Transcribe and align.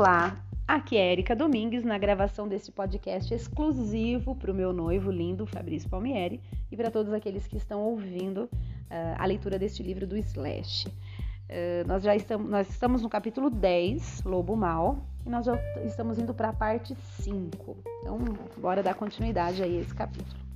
Olá, 0.00 0.34
aqui 0.66 0.96
é 0.96 1.12
Erika 1.12 1.36
Domingues 1.36 1.84
na 1.84 1.98
gravação 1.98 2.48
desse 2.48 2.72
podcast 2.72 3.34
exclusivo 3.34 4.34
para 4.34 4.50
o 4.50 4.54
meu 4.54 4.72
noivo 4.72 5.10
lindo 5.10 5.44
Fabrício 5.44 5.90
Palmieri 5.90 6.40
e 6.72 6.76
para 6.76 6.90
todos 6.90 7.12
aqueles 7.12 7.46
que 7.46 7.58
estão 7.58 7.82
ouvindo 7.82 8.44
uh, 8.44 8.50
a 9.18 9.26
leitura 9.26 9.58
deste 9.58 9.82
livro 9.82 10.06
do 10.06 10.16
Slash. 10.16 10.88
Uh, 10.88 11.86
nós 11.86 12.02
já 12.02 12.16
estamos, 12.16 12.50
nós 12.50 12.70
estamos 12.70 13.02
no 13.02 13.10
capítulo 13.10 13.50
10, 13.50 14.22
Lobo 14.24 14.56
Mal, 14.56 15.04
e 15.26 15.28
nós 15.28 15.44
já 15.44 15.54
estamos 15.84 16.18
indo 16.18 16.32
para 16.32 16.48
a 16.48 16.54
parte 16.54 16.94
5. 16.94 17.76
Então, 18.00 18.18
bora 18.56 18.82
dar 18.82 18.94
continuidade 18.94 19.62
aí 19.62 19.76
a 19.76 19.80
esse 19.82 19.94
capítulo. 19.94 20.49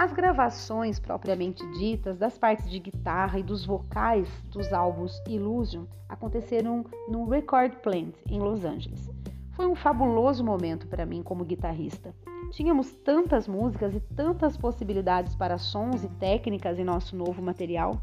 As 0.00 0.14
gravações 0.14 0.98
propriamente 0.98 1.62
ditas 1.72 2.16
das 2.16 2.38
partes 2.38 2.70
de 2.70 2.78
guitarra 2.78 3.38
e 3.38 3.42
dos 3.42 3.66
vocais 3.66 4.26
dos 4.50 4.72
álbuns 4.72 5.12
Illusion 5.28 5.84
aconteceram 6.08 6.86
no 7.06 7.28
Record 7.28 7.74
Plant 7.82 8.14
em 8.26 8.38
Los 8.38 8.64
Angeles. 8.64 9.10
Foi 9.50 9.66
um 9.66 9.74
fabuloso 9.74 10.42
momento 10.42 10.86
para 10.86 11.04
mim 11.04 11.22
como 11.22 11.44
guitarrista. 11.44 12.14
Tínhamos 12.50 12.94
tantas 13.04 13.46
músicas 13.46 13.94
e 13.94 14.00
tantas 14.00 14.56
possibilidades 14.56 15.34
para 15.34 15.58
sons 15.58 16.02
e 16.02 16.08
técnicas 16.08 16.78
em 16.78 16.84
nosso 16.84 17.14
novo 17.14 17.42
material. 17.42 18.00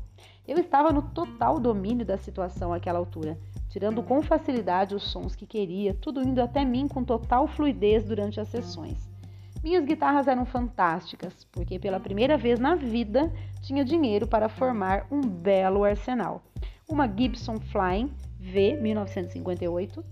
Eu 0.48 0.60
estava 0.60 0.94
no 0.94 1.02
total 1.02 1.60
domínio 1.60 2.06
da 2.06 2.16
situação 2.16 2.72
àquela 2.72 3.00
altura, 3.00 3.40
tirando 3.70 4.04
com 4.04 4.22
facilidade 4.22 4.94
os 4.94 5.02
sons 5.02 5.36
que 5.36 5.48
queria, 5.48 5.96
tudo 5.96 6.22
indo 6.22 6.44
até 6.44 6.64
mim 6.64 6.88
com 6.88 7.04
total 7.04 7.48
fluidez 7.48 8.04
durante 8.04 8.40
as 8.40 8.50
sessões. 8.50 9.17
Minhas 9.64 9.86
guitarras 9.86 10.28
eram 10.28 10.46
fantásticas, 10.46 11.44
porque 11.52 11.80
pela 11.80 12.00
primeira 12.00 12.38
vez 12.38 12.60
na 12.60 12.76
vida 12.76 13.32
tinha 13.62 13.84
dinheiro 13.84 14.28
para 14.28 14.48
formar 14.48 15.08
um 15.12 15.22
belo 15.22 15.84
arsenal. 15.84 16.44
Uma 16.88 17.08
Gibson 17.08 17.60
Flying 17.60 18.14
V 18.40 18.78
1958, 18.82 20.04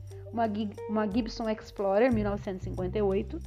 uma, 0.90 1.08
Gibson 1.08 1.48
Explorer 1.50 2.14
1958, 2.14 3.40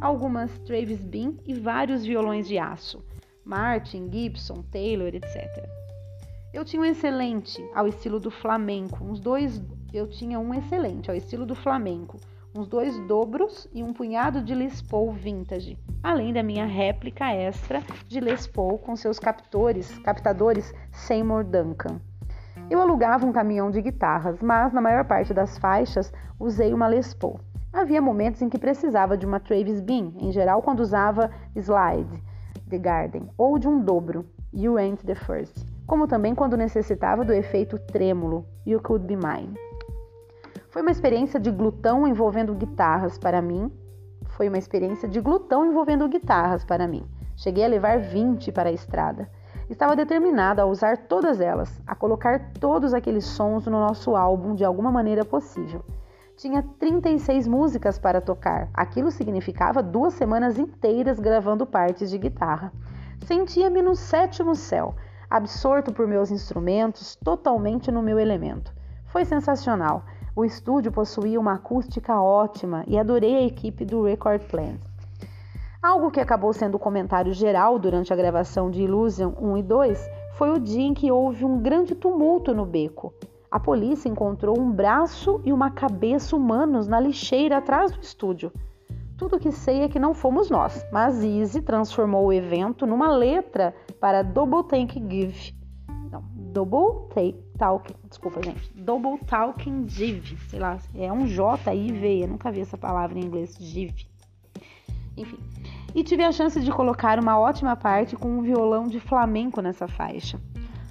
algumas 0.00 0.56
Travis 0.60 1.02
Bean 1.02 1.34
e 1.44 1.54
vários 1.54 2.04
violões 2.04 2.46
de 2.46 2.58
aço, 2.58 3.02
Martin, 3.44 4.08
Gibson, 4.12 4.62
Taylor, 4.70 5.08
etc. 5.08 5.68
Eu 6.52 6.64
tinha 6.64 6.80
um 6.80 6.84
excelente 6.84 7.62
ao 7.74 7.88
estilo 7.88 8.20
do 8.20 8.30
flamenco, 8.30 9.02
uns 9.04 9.18
dois, 9.18 9.60
eu 9.92 10.06
tinha 10.06 10.38
um 10.38 10.54
excelente 10.54 11.10
ao 11.10 11.16
estilo 11.16 11.44
do 11.44 11.54
flamenco, 11.54 12.18
uns 12.56 12.66
dois 12.66 12.98
dobros 13.00 13.68
e 13.72 13.82
um 13.82 13.92
punhado 13.92 14.40
de 14.40 14.54
Les 14.54 14.80
Paul 14.80 15.12
vintage, 15.12 15.78
além 16.02 16.32
da 16.32 16.42
minha 16.42 16.64
réplica 16.64 17.26
extra 17.26 17.82
de 18.08 18.18
Les 18.20 18.46
Paul 18.46 18.78
com 18.78 18.96
seus 18.96 19.18
captores, 19.18 19.98
captadores 19.98 20.72
Seymour 20.90 21.44
Duncan. 21.44 22.00
Eu 22.70 22.80
alugava 22.80 23.26
um 23.26 23.32
caminhão 23.32 23.70
de 23.70 23.82
guitarras, 23.82 24.40
mas 24.40 24.72
na 24.72 24.80
maior 24.80 25.04
parte 25.04 25.34
das 25.34 25.58
faixas 25.58 26.12
usei 26.40 26.72
uma 26.72 26.88
Les 26.88 27.12
Paul. 27.14 27.38
Havia 27.72 28.00
momentos 28.00 28.40
em 28.40 28.48
que 28.48 28.58
precisava 28.58 29.16
de 29.16 29.26
uma 29.26 29.38
Travis 29.38 29.80
Bean, 29.80 30.12
em 30.18 30.32
geral 30.32 30.62
quando 30.62 30.80
usava 30.80 31.30
Slide, 31.54 32.22
The 32.70 32.78
Garden, 32.78 33.28
ou 33.36 33.58
de 33.58 33.68
um 33.68 33.80
dobro, 33.80 34.24
You 34.52 34.78
Ain't 34.78 35.04
the 35.04 35.14
First, 35.14 35.66
como 35.86 36.08
também 36.08 36.34
quando 36.34 36.56
necessitava 36.56 37.24
do 37.24 37.32
efeito 37.32 37.78
trêmulo, 37.78 38.46
You 38.66 38.80
Could 38.80 39.06
Be 39.06 39.16
Mine. 39.16 39.65
Foi 40.76 40.82
uma 40.82 40.90
experiência 40.90 41.40
de 41.40 41.50
glutão 41.50 42.06
envolvendo 42.06 42.54
guitarras 42.54 43.16
para 43.16 43.40
mim. 43.40 43.72
Foi 44.26 44.46
uma 44.46 44.58
experiência 44.58 45.08
de 45.08 45.22
glutão 45.22 45.64
envolvendo 45.64 46.06
guitarras 46.06 46.66
para 46.66 46.86
mim. 46.86 47.02
Cheguei 47.34 47.64
a 47.64 47.66
levar 47.66 47.98
20 47.98 48.52
para 48.52 48.68
a 48.68 48.72
estrada. 48.72 49.26
Estava 49.70 49.96
determinada 49.96 50.60
a 50.60 50.66
usar 50.66 50.98
todas 50.98 51.40
elas, 51.40 51.80
a 51.86 51.94
colocar 51.94 52.52
todos 52.60 52.92
aqueles 52.92 53.24
sons 53.24 53.64
no 53.64 53.80
nosso 53.80 54.14
álbum 54.14 54.54
de 54.54 54.66
alguma 54.66 54.92
maneira 54.92 55.24
possível. 55.24 55.82
Tinha 56.36 56.62
36 56.78 57.46
músicas 57.46 57.98
para 57.98 58.20
tocar. 58.20 58.68
Aquilo 58.74 59.10
significava 59.10 59.82
duas 59.82 60.12
semanas 60.12 60.58
inteiras 60.58 61.18
gravando 61.18 61.64
partes 61.64 62.10
de 62.10 62.18
guitarra. 62.18 62.70
Sentia-me 63.24 63.80
no 63.80 63.96
sétimo 63.96 64.54
céu, 64.54 64.94
absorto 65.30 65.90
por 65.90 66.06
meus 66.06 66.30
instrumentos, 66.30 67.16
totalmente 67.16 67.90
no 67.90 68.02
meu 68.02 68.18
elemento. 68.18 68.74
Foi 69.06 69.24
sensacional. 69.24 70.04
O 70.36 70.44
estúdio 70.44 70.92
possuía 70.92 71.40
uma 71.40 71.54
acústica 71.54 72.20
ótima 72.20 72.84
e 72.86 72.98
adorei 72.98 73.36
a 73.36 73.46
equipe 73.46 73.86
do 73.86 74.02
Record 74.02 74.42
Plant. 74.42 74.78
Algo 75.82 76.10
que 76.10 76.20
acabou 76.20 76.52
sendo 76.52 76.78
comentário 76.78 77.32
geral 77.32 77.78
durante 77.78 78.12
a 78.12 78.16
gravação 78.16 78.70
de 78.70 78.82
Illusion 78.82 79.32
1 79.40 79.56
e 79.56 79.62
2 79.62 80.10
foi 80.34 80.50
o 80.50 80.60
dia 80.60 80.84
em 80.84 80.92
que 80.92 81.10
houve 81.10 81.42
um 81.42 81.58
grande 81.62 81.94
tumulto 81.94 82.52
no 82.52 82.66
beco. 82.66 83.14
A 83.50 83.58
polícia 83.58 84.10
encontrou 84.10 84.60
um 84.60 84.70
braço 84.70 85.40
e 85.42 85.54
uma 85.54 85.70
cabeça 85.70 86.36
humanos 86.36 86.86
na 86.86 87.00
lixeira 87.00 87.56
atrás 87.56 87.90
do 87.92 88.02
estúdio. 88.02 88.52
Tudo 89.16 89.38
que 89.38 89.50
sei 89.50 89.84
é 89.84 89.88
que 89.88 89.98
não 89.98 90.12
fomos 90.12 90.50
nós, 90.50 90.84
mas 90.92 91.24
Easy 91.24 91.62
transformou 91.62 92.26
o 92.26 92.32
evento 92.32 92.86
numa 92.86 93.08
letra 93.08 93.74
para 93.98 94.20
Double 94.20 94.64
Tank 94.64 95.02
Give. 95.08 95.54
Não, 96.12 96.22
Double 96.52 97.08
Take 97.14 97.45
Talking, 97.58 97.94
desculpa, 98.08 98.42
gente. 98.42 98.70
Double 98.74 99.18
Talking 99.26 99.84
Div, 99.84 100.36
sei 100.48 100.58
lá, 100.58 100.78
é 100.94 101.10
um 101.12 101.26
J-I-V, 101.26 102.24
eu 102.24 102.28
nunca 102.28 102.50
vi 102.50 102.60
essa 102.60 102.76
palavra 102.76 103.18
em 103.18 103.24
inglês, 103.24 103.56
Div. 103.58 104.06
Enfim. 105.16 105.38
E 105.94 106.04
tive 106.04 106.22
a 106.22 106.32
chance 106.32 106.60
de 106.60 106.70
colocar 106.70 107.18
uma 107.18 107.38
ótima 107.38 107.74
parte 107.74 108.16
com 108.16 108.28
um 108.28 108.42
violão 108.42 108.86
de 108.86 109.00
flamenco 109.00 109.62
nessa 109.62 109.88
faixa. 109.88 110.38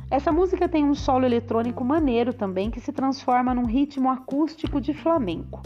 Essa 0.09 0.31
música 0.31 0.69
tem 0.69 0.83
um 0.83 0.95
solo 0.95 1.25
eletrônico 1.25 1.83
maneiro 1.83 2.33
também 2.33 2.71
que 2.71 2.79
se 2.79 2.91
transforma 2.91 3.53
num 3.53 3.65
ritmo 3.65 4.09
acústico 4.09 4.81
de 4.81 4.93
flamenco. 4.93 5.61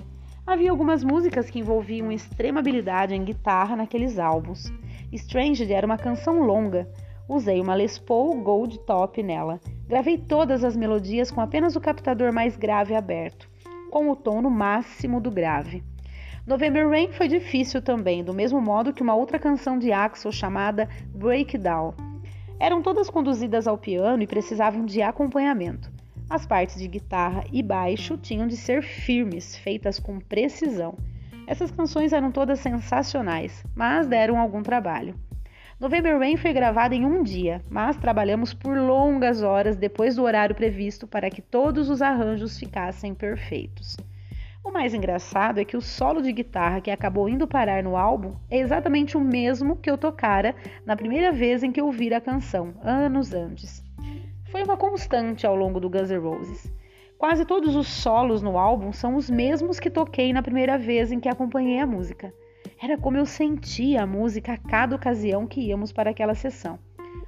Havia 0.45 0.71
algumas 0.71 1.03
músicas 1.03 1.49
que 1.49 1.59
envolviam 1.59 2.11
extrema 2.11 2.59
habilidade 2.59 3.13
em 3.13 3.23
guitarra 3.23 3.75
naqueles 3.75 4.17
álbuns. 4.17 4.73
Strange 5.11 5.71
era 5.71 5.85
uma 5.85 5.97
canção 5.97 6.41
longa. 6.41 6.89
Usei 7.29 7.61
uma 7.61 7.75
Les 7.75 7.99
Paul 7.99 8.41
Gold 8.41 8.79
Top 8.79 9.21
nela 9.21 9.61
Gravei 9.87 10.17
todas 10.19 10.63
as 10.63 10.75
melodias 10.75 11.31
com 11.31 11.41
apenas 11.41 11.75
o 11.75 11.81
captador 11.81 12.33
mais 12.33 12.55
grave 12.55 12.93
aberto, 12.93 13.49
com 13.89 14.09
o 14.09 14.15
tom 14.15 14.41
no 14.41 14.49
máximo 14.49 15.21
do 15.21 15.31
grave. 15.31 15.83
November 16.45 16.89
Rain 16.89 17.11
foi 17.11 17.27
difícil 17.27 17.81
também, 17.81 18.23
do 18.23 18.33
mesmo 18.33 18.59
modo 18.59 18.93
que 18.93 19.01
uma 19.01 19.15
outra 19.15 19.39
canção 19.39 19.79
de 19.79 19.91
Axel 19.91 20.31
chamada 20.31 20.89
Breakdown. 21.07 21.93
Eram 22.59 22.81
todas 22.81 23.09
conduzidas 23.09 23.67
ao 23.67 23.77
piano 23.77 24.21
e 24.21 24.27
precisavam 24.27 24.85
de 24.85 25.01
acompanhamento. 25.01 25.91
As 26.29 26.45
partes 26.45 26.79
de 26.79 26.87
guitarra 26.87 27.43
e 27.51 27.63
baixo 27.63 28.17
tinham 28.17 28.47
de 28.47 28.57
ser 28.57 28.83
firmes, 28.83 29.55
feitas 29.55 29.99
com 29.99 30.19
precisão. 30.19 30.97
Essas 31.47 31.71
canções 31.71 32.13
eram 32.13 32.31
todas 32.31 32.59
sensacionais, 32.59 33.63
mas 33.75 34.07
deram 34.07 34.39
algum 34.39 34.61
trabalho. 34.61 35.15
November 35.79 36.19
Rain 36.19 36.35
foi 36.35 36.51
gravada 36.51 36.93
em 36.93 37.05
um 37.05 37.23
dia, 37.23 37.63
mas 37.69 37.95
trabalhamos 37.95 38.53
por 38.53 38.77
longas 38.77 39.41
horas 39.41 39.77
depois 39.77 40.17
do 40.17 40.23
horário 40.23 40.53
previsto 40.53 41.07
para 41.07 41.29
que 41.29 41.41
todos 41.41 41.89
os 41.89 42.01
arranjos 42.01 42.59
ficassem 42.59 43.15
perfeitos. 43.15 43.95
O 44.61 44.71
mais 44.71 44.93
engraçado 44.93 45.57
é 45.57 45.63
que 45.63 45.77
o 45.77 45.81
solo 45.81 46.21
de 46.21 46.33
guitarra 46.33 46.81
que 46.81 46.91
acabou 46.91 47.29
indo 47.29 47.47
parar 47.47 47.81
no 47.81 47.95
álbum 47.95 48.35
é 48.51 48.59
exatamente 48.59 49.15
o 49.15 49.21
mesmo 49.21 49.77
que 49.77 49.89
eu 49.89 49.97
tocara 49.97 50.53
na 50.85 50.97
primeira 50.97 51.31
vez 51.31 51.63
em 51.63 51.71
que 51.71 51.81
ouvi 51.81 52.13
a 52.13 52.19
canção, 52.19 52.73
anos 52.83 53.33
antes. 53.33 53.81
Foi 54.51 54.61
uma 54.61 54.75
constante 54.75 55.47
ao 55.47 55.55
longo 55.55 55.79
do 55.79 55.89
Guns 55.89 56.11
N' 56.11 56.17
Roses. 56.17 56.69
Quase 57.17 57.45
todos 57.45 57.77
os 57.77 57.87
solos 57.87 58.41
no 58.41 58.57
álbum 58.57 58.91
são 58.91 59.15
os 59.15 59.29
mesmos 59.29 59.79
que 59.79 59.89
toquei 59.89 60.33
na 60.33 60.43
primeira 60.43 60.77
vez 60.77 61.09
em 61.09 61.21
que 61.21 61.29
acompanhei 61.29 61.79
a 61.79 61.87
música. 61.87 62.33
Era 62.81 62.97
como 62.97 63.17
eu 63.17 63.25
sentia 63.25 64.03
a 64.03 64.07
música 64.07 64.53
a 64.53 64.57
cada 64.57 64.95
ocasião 64.95 65.45
que 65.45 65.59
íamos 65.59 65.91
para 65.91 66.11
aquela 66.11 66.33
sessão. 66.33 66.79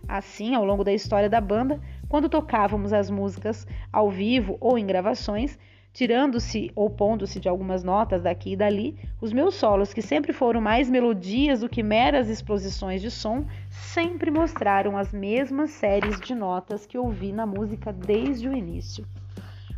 Assim, 0.08 0.56
ao 0.56 0.64
longo 0.64 0.82
da 0.82 0.94
história 0.94 1.30
da 1.30 1.42
banda, 1.42 1.78
quando 2.08 2.30
tocávamos 2.30 2.94
as 2.94 3.10
músicas 3.10 3.68
ao 3.92 4.10
vivo 4.10 4.56
ou 4.62 4.78
em 4.78 4.86
gravações, 4.86 5.60
tirando-se 5.92 6.72
ou 6.74 6.90
pondo-se 6.90 7.38
de 7.38 7.50
algumas 7.50 7.84
notas 7.84 8.24
daqui 8.24 8.54
e 8.54 8.56
dali, 8.56 8.98
os 9.20 9.34
meus 9.34 9.56
solos, 9.56 9.94
que 9.94 10.02
sempre 10.02 10.32
foram 10.32 10.62
mais 10.62 10.90
melodias 10.90 11.60
do 11.60 11.68
que 11.68 11.84
meras 11.84 12.30
exposições 12.30 13.02
de 13.02 13.12
som, 13.12 13.46
sempre 13.70 14.32
mostraram 14.32 14.98
as 14.98 15.12
mesmas 15.12 15.72
séries 15.72 16.22
de 16.22 16.34
notas 16.34 16.86
que 16.86 16.98
ouvi 16.98 17.34
na 17.34 17.46
música 17.46 17.92
desde 17.92 18.48
o 18.48 18.54
início. 18.54 19.06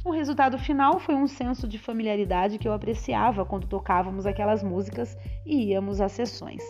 O 0.05 0.11
resultado 0.11 0.59
final 0.59 0.99
foi 0.99 1.15
um 1.15 1.27
senso 1.27 1.65
de 1.65 1.79
familiaridade 1.79 2.57
que 2.57 2.67
eu 2.67 2.73
apreciava 2.73 3.45
quando 3.45 3.67
tocávamos 3.67 4.25
aquelas 4.25 4.61
músicas 4.61 5.17
e 5.45 5.69
íamos 5.69 6.01
às 6.01 6.11
sessões. 6.11 6.61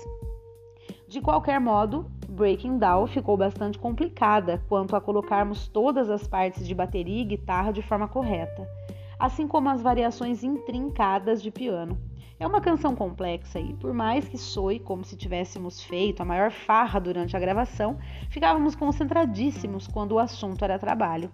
De 1.07 1.19
qualquer 1.19 1.59
modo, 1.59 2.11
Breaking 2.29 2.77
Down 2.77 3.07
ficou 3.07 3.35
bastante 3.35 3.79
complicada 3.79 4.63
quanto 4.69 4.95
a 4.95 5.01
colocarmos 5.01 5.67
todas 5.67 6.11
as 6.11 6.27
partes 6.27 6.67
de 6.67 6.75
bateria 6.75 7.23
e 7.23 7.25
guitarra 7.25 7.71
de 7.71 7.81
forma 7.81 8.07
correta, 8.07 8.69
assim 9.17 9.47
como 9.47 9.67
as 9.67 9.81
variações 9.81 10.43
intrincadas 10.43 11.41
de 11.41 11.49
piano. 11.49 11.97
É 12.39 12.45
uma 12.45 12.61
canção 12.61 12.95
complexa 12.95 13.59
e, 13.59 13.73
por 13.73 13.93
mais 13.93 14.29
que 14.29 14.37
soe 14.37 14.79
como 14.79 15.03
se 15.03 15.17
tivéssemos 15.17 15.81
feito 15.81 16.21
a 16.21 16.25
maior 16.25 16.51
farra 16.51 16.99
durante 16.99 17.35
a 17.35 17.39
gravação, 17.39 17.97
ficávamos 18.29 18.75
concentradíssimos 18.75 19.87
quando 19.87 20.11
o 20.11 20.19
assunto 20.19 20.63
era 20.63 20.77
trabalho. 20.77 21.31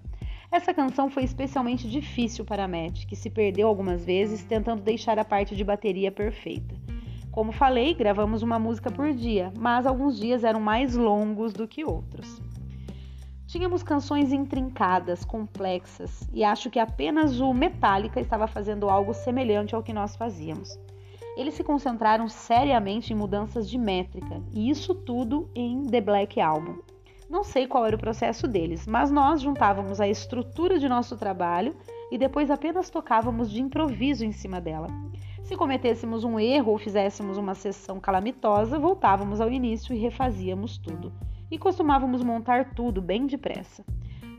Essa 0.51 0.73
canção 0.73 1.11
foi 1.11 1.23
especialmente 1.23 1.87
difícil 1.87 2.43
para 2.43 2.67
Matt, 2.67 3.05
que 3.05 3.15
se 3.15 3.29
perdeu 3.29 3.67
algumas 3.67 4.03
vezes 4.03 4.43
tentando 4.43 4.81
deixar 4.81 5.19
a 5.19 5.23
parte 5.23 5.55
de 5.55 5.63
bateria 5.63 6.11
perfeita. 6.11 6.75
Como 7.31 7.51
falei, 7.51 7.93
gravamos 7.93 8.41
uma 8.41 8.57
música 8.57 8.89
por 8.89 9.13
dia, 9.13 9.53
mas 9.55 9.85
alguns 9.85 10.19
dias 10.19 10.43
eram 10.43 10.59
mais 10.59 10.95
longos 10.95 11.53
do 11.53 11.67
que 11.67 11.85
outros. 11.85 12.41
Tínhamos 13.45 13.83
canções 13.83 14.33
intrincadas, 14.33 15.23
complexas, 15.23 16.27
e 16.33 16.43
acho 16.43 16.71
que 16.71 16.79
apenas 16.79 17.39
o 17.39 17.53
Metallica 17.53 18.19
estava 18.19 18.47
fazendo 18.47 18.89
algo 18.89 19.13
semelhante 19.13 19.75
ao 19.75 19.83
que 19.83 19.93
nós 19.93 20.15
fazíamos. 20.15 20.79
Eles 21.37 21.53
se 21.53 21.63
concentraram 21.63 22.27
seriamente 22.27 23.13
em 23.13 23.15
mudanças 23.15 23.69
de 23.69 23.77
métrica, 23.77 24.41
e 24.51 24.67
isso 24.67 24.95
tudo 24.95 25.47
em 25.53 25.85
The 25.85 26.01
Black 26.01 26.41
Album. 26.41 26.79
Não 27.29 27.43
sei 27.43 27.67
qual 27.67 27.85
era 27.85 27.95
o 27.95 27.99
processo 27.99 28.47
deles, 28.47 28.87
mas 28.87 29.11
nós 29.11 29.39
juntávamos 29.39 30.01
a 30.01 30.07
estrutura 30.07 30.79
de 30.79 30.89
nosso 30.89 31.15
trabalho 31.15 31.75
e 32.11 32.17
depois 32.17 32.49
apenas 32.49 32.89
tocávamos 32.89 33.51
de 33.51 33.61
improviso 33.61 34.25
em 34.25 34.31
cima 34.31 34.59
dela. 34.59 34.87
Se 35.43 35.55
cometêssemos 35.55 36.23
um 36.23 36.39
erro 36.39 36.71
ou 36.71 36.79
fizéssemos 36.79 37.37
uma 37.37 37.53
sessão 37.53 37.99
calamitosa, 37.99 38.79
voltávamos 38.79 39.39
ao 39.39 39.51
início 39.51 39.93
e 39.93 39.99
refazíamos 39.99 40.79
tudo. 40.79 41.13
E 41.51 41.57
costumávamos 41.59 42.23
montar 42.23 42.73
tudo 42.73 42.99
bem 42.99 43.27
depressa. 43.27 43.85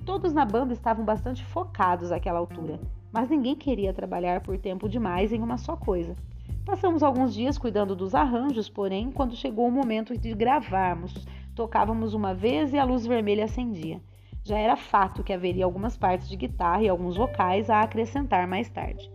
Todos 0.04 0.32
na 0.32 0.44
banda 0.44 0.72
estavam 0.72 1.04
bastante 1.04 1.44
focados 1.44 2.10
àquela 2.10 2.40
altura, 2.40 2.80
mas 3.12 3.28
ninguém 3.28 3.54
queria 3.54 3.94
trabalhar 3.94 4.40
por 4.40 4.58
tempo 4.58 4.88
demais 4.88 5.32
em 5.32 5.40
uma 5.40 5.58
só 5.58 5.76
coisa. 5.76 6.16
Passamos 6.64 7.02
alguns 7.02 7.34
dias 7.34 7.56
cuidando 7.56 7.96
dos 7.96 8.14
arranjos, 8.14 8.68
porém, 8.68 9.10
quando 9.10 9.36
chegou 9.36 9.66
o 9.66 9.72
momento 9.72 10.16
de 10.16 10.34
gravarmos, 10.34 11.26
Tocávamos 11.60 12.14
uma 12.14 12.32
vez 12.32 12.72
e 12.72 12.78
a 12.78 12.84
luz 12.84 13.06
vermelha 13.06 13.44
acendia. 13.44 14.00
Já 14.42 14.56
era 14.56 14.78
fato 14.78 15.22
que 15.22 15.30
haveria 15.30 15.66
algumas 15.66 15.94
partes 15.94 16.26
de 16.26 16.34
guitarra 16.34 16.82
e 16.82 16.88
alguns 16.88 17.18
vocais 17.18 17.68
a 17.68 17.82
acrescentar 17.82 18.48
mais 18.48 18.70
tarde. 18.70 19.10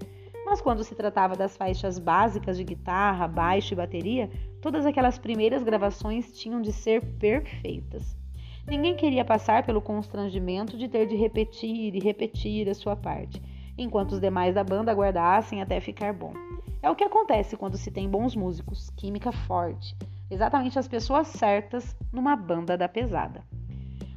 Mas 0.45 0.61
quando 0.61 0.83
se 0.83 0.93
tratava 0.93 1.35
das 1.35 1.57
faixas 1.57 1.97
básicas 1.97 2.55
de 2.55 2.63
guitarra, 2.63 3.27
baixo 3.27 3.73
e 3.73 3.75
bateria, 3.75 4.29
todas 4.61 4.85
aquelas 4.85 5.17
primeiras 5.17 5.63
gravações 5.63 6.39
tinham 6.39 6.61
de 6.61 6.71
ser 6.71 7.03
perfeitas. 7.17 8.15
Ninguém 8.67 8.95
queria 8.95 9.25
passar 9.25 9.65
pelo 9.65 9.81
constrangimento 9.81 10.77
de 10.77 10.87
ter 10.87 11.07
de 11.07 11.15
repetir 11.15 11.95
e 11.95 11.99
repetir 11.99 12.69
a 12.69 12.75
sua 12.75 12.95
parte, 12.95 13.41
enquanto 13.75 14.11
os 14.11 14.21
demais 14.21 14.53
da 14.53 14.63
banda 14.63 14.91
aguardassem 14.91 15.63
até 15.63 15.79
ficar 15.79 16.13
bom. 16.13 16.33
É 16.83 16.91
o 16.91 16.95
que 16.95 17.03
acontece 17.03 17.57
quando 17.57 17.75
se 17.75 17.89
tem 17.89 18.07
bons 18.07 18.35
músicos, 18.35 18.91
química 18.91 19.31
forte 19.31 19.97
exatamente 20.29 20.79
as 20.79 20.87
pessoas 20.87 21.27
certas 21.27 21.95
numa 22.11 22.35
banda 22.35 22.77
da 22.77 22.87
pesada. 22.87 23.43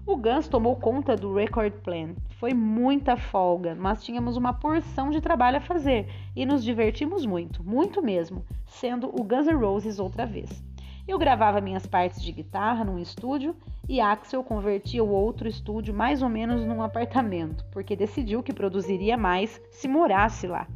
O 0.07 0.17
Guns 0.17 0.49
tomou 0.49 0.75
conta 0.77 1.15
do 1.15 1.35
Record 1.35 1.73
Plan. 1.83 2.15
Foi 2.39 2.55
muita 2.55 3.17
folga, 3.17 3.75
mas 3.75 4.03
tínhamos 4.03 4.39
uma 4.39 4.55
porção 4.55 5.11
de 5.11 5.21
trabalho 5.21 5.59
a 5.59 5.61
fazer 5.61 6.09
e 6.35 6.47
nos 6.47 6.65
divertimos 6.65 7.27
muito, 7.27 7.63
muito 7.63 8.01
mesmo, 8.01 8.43
sendo 8.65 9.09
o 9.09 9.23
Guns 9.23 9.47
N' 9.47 9.59
Roses 9.59 9.99
outra 9.99 10.25
vez. 10.25 10.65
Eu 11.07 11.19
gravava 11.19 11.61
minhas 11.61 11.87
partes 11.87 12.23
de 12.23 12.33
guitarra 12.33 12.85
num 12.85 12.99
estúdio 12.99 13.57
e 13.89 14.01
Axel 14.01 14.45
convertia 14.45 15.03
o 15.03 15.11
outro 15.11 15.49
estúdio 15.49 15.95
mais 15.95 16.21
ou 16.21 16.29
menos 16.29 16.67
num 16.67 16.83
apartamento, 16.83 17.65
porque 17.73 17.97
decidiu 17.97 18.43
que 18.43 18.53
produziria 18.53 19.17
mais 19.17 19.61
se 19.71 19.89
morasse 19.89 20.47
lá. 20.47 20.67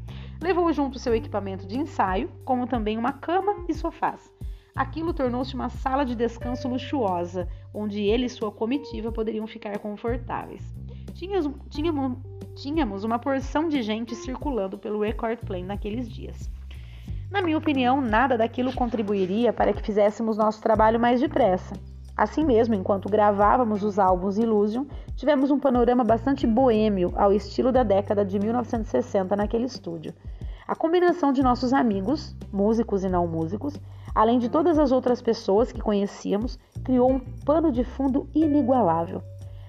Levou 0.43 0.73
junto 0.73 0.99
seu 0.99 1.15
equipamento 1.15 1.67
de 1.67 1.79
ensaio, 1.79 2.31
como 2.47 2.67
também 2.67 2.97
uma 2.97 3.13
cama 3.13 3.65
e 3.69 3.75
sofás. 3.75 4.32
Aquilo 4.75 5.13
tornou-se 5.13 5.55
uma 5.55 5.69
sala 5.69 6.03
de 6.03 6.15
descanso 6.15 6.67
luxuosa, 6.67 7.47
onde 7.75 8.01
ele 8.01 8.25
e 8.25 8.31
sua 8.31 8.51
comitiva 8.51 9.13
poderiam 9.13 9.47
ficar 9.47 9.79
confortáveis. 9.79 10.63
Tínhamos, 11.13 11.53
tínhamos, 11.69 12.19
tínhamos 12.55 13.05
uma 13.05 13.19
porção 13.19 13.69
de 13.69 13.83
gente 13.83 14.15
circulando 14.15 14.79
pelo 14.79 15.03
Record 15.03 15.41
Plane 15.41 15.65
naqueles 15.65 16.09
dias. 16.09 16.51
Na 17.31 17.43
minha 17.43 17.59
opinião, 17.59 18.01
nada 18.01 18.37
daquilo 18.39 18.73
contribuiria 18.75 19.53
para 19.53 19.73
que 19.75 19.83
fizéssemos 19.83 20.39
nosso 20.39 20.63
trabalho 20.63 20.99
mais 20.99 21.21
depressa. 21.21 21.75
Assim 22.17 22.45
mesmo, 22.45 22.75
enquanto 22.75 23.09
gravávamos 23.09 23.83
os 23.83 23.99
álbuns 23.99 24.39
Illusion, 24.39 24.85
tivemos 25.17 25.51
um 25.51 25.59
panorama 25.59 26.05
bastante 26.05 26.47
boêmio 26.47 27.13
ao 27.17 27.33
estilo 27.33 27.73
da 27.73 27.83
década 27.83 28.25
de 28.25 28.39
1960 28.39 29.35
naquele 29.37 29.65
estúdio. 29.65 30.15
A 30.67 30.75
combinação 30.75 31.33
de 31.33 31.43
nossos 31.43 31.73
amigos, 31.73 32.37
músicos 32.53 33.03
e 33.03 33.09
não 33.09 33.27
músicos, 33.27 33.79
além 34.15 34.39
de 34.39 34.49
todas 34.49 34.79
as 34.79 34.93
outras 34.93 35.23
pessoas 35.23 35.73
que 35.73 35.81
conhecíamos, 35.81 36.59
criou 36.85 37.11
um 37.11 37.21
pano 37.45 37.73
de 37.73 37.85
fundo 37.85 38.29
inigualável. 38.35 39.23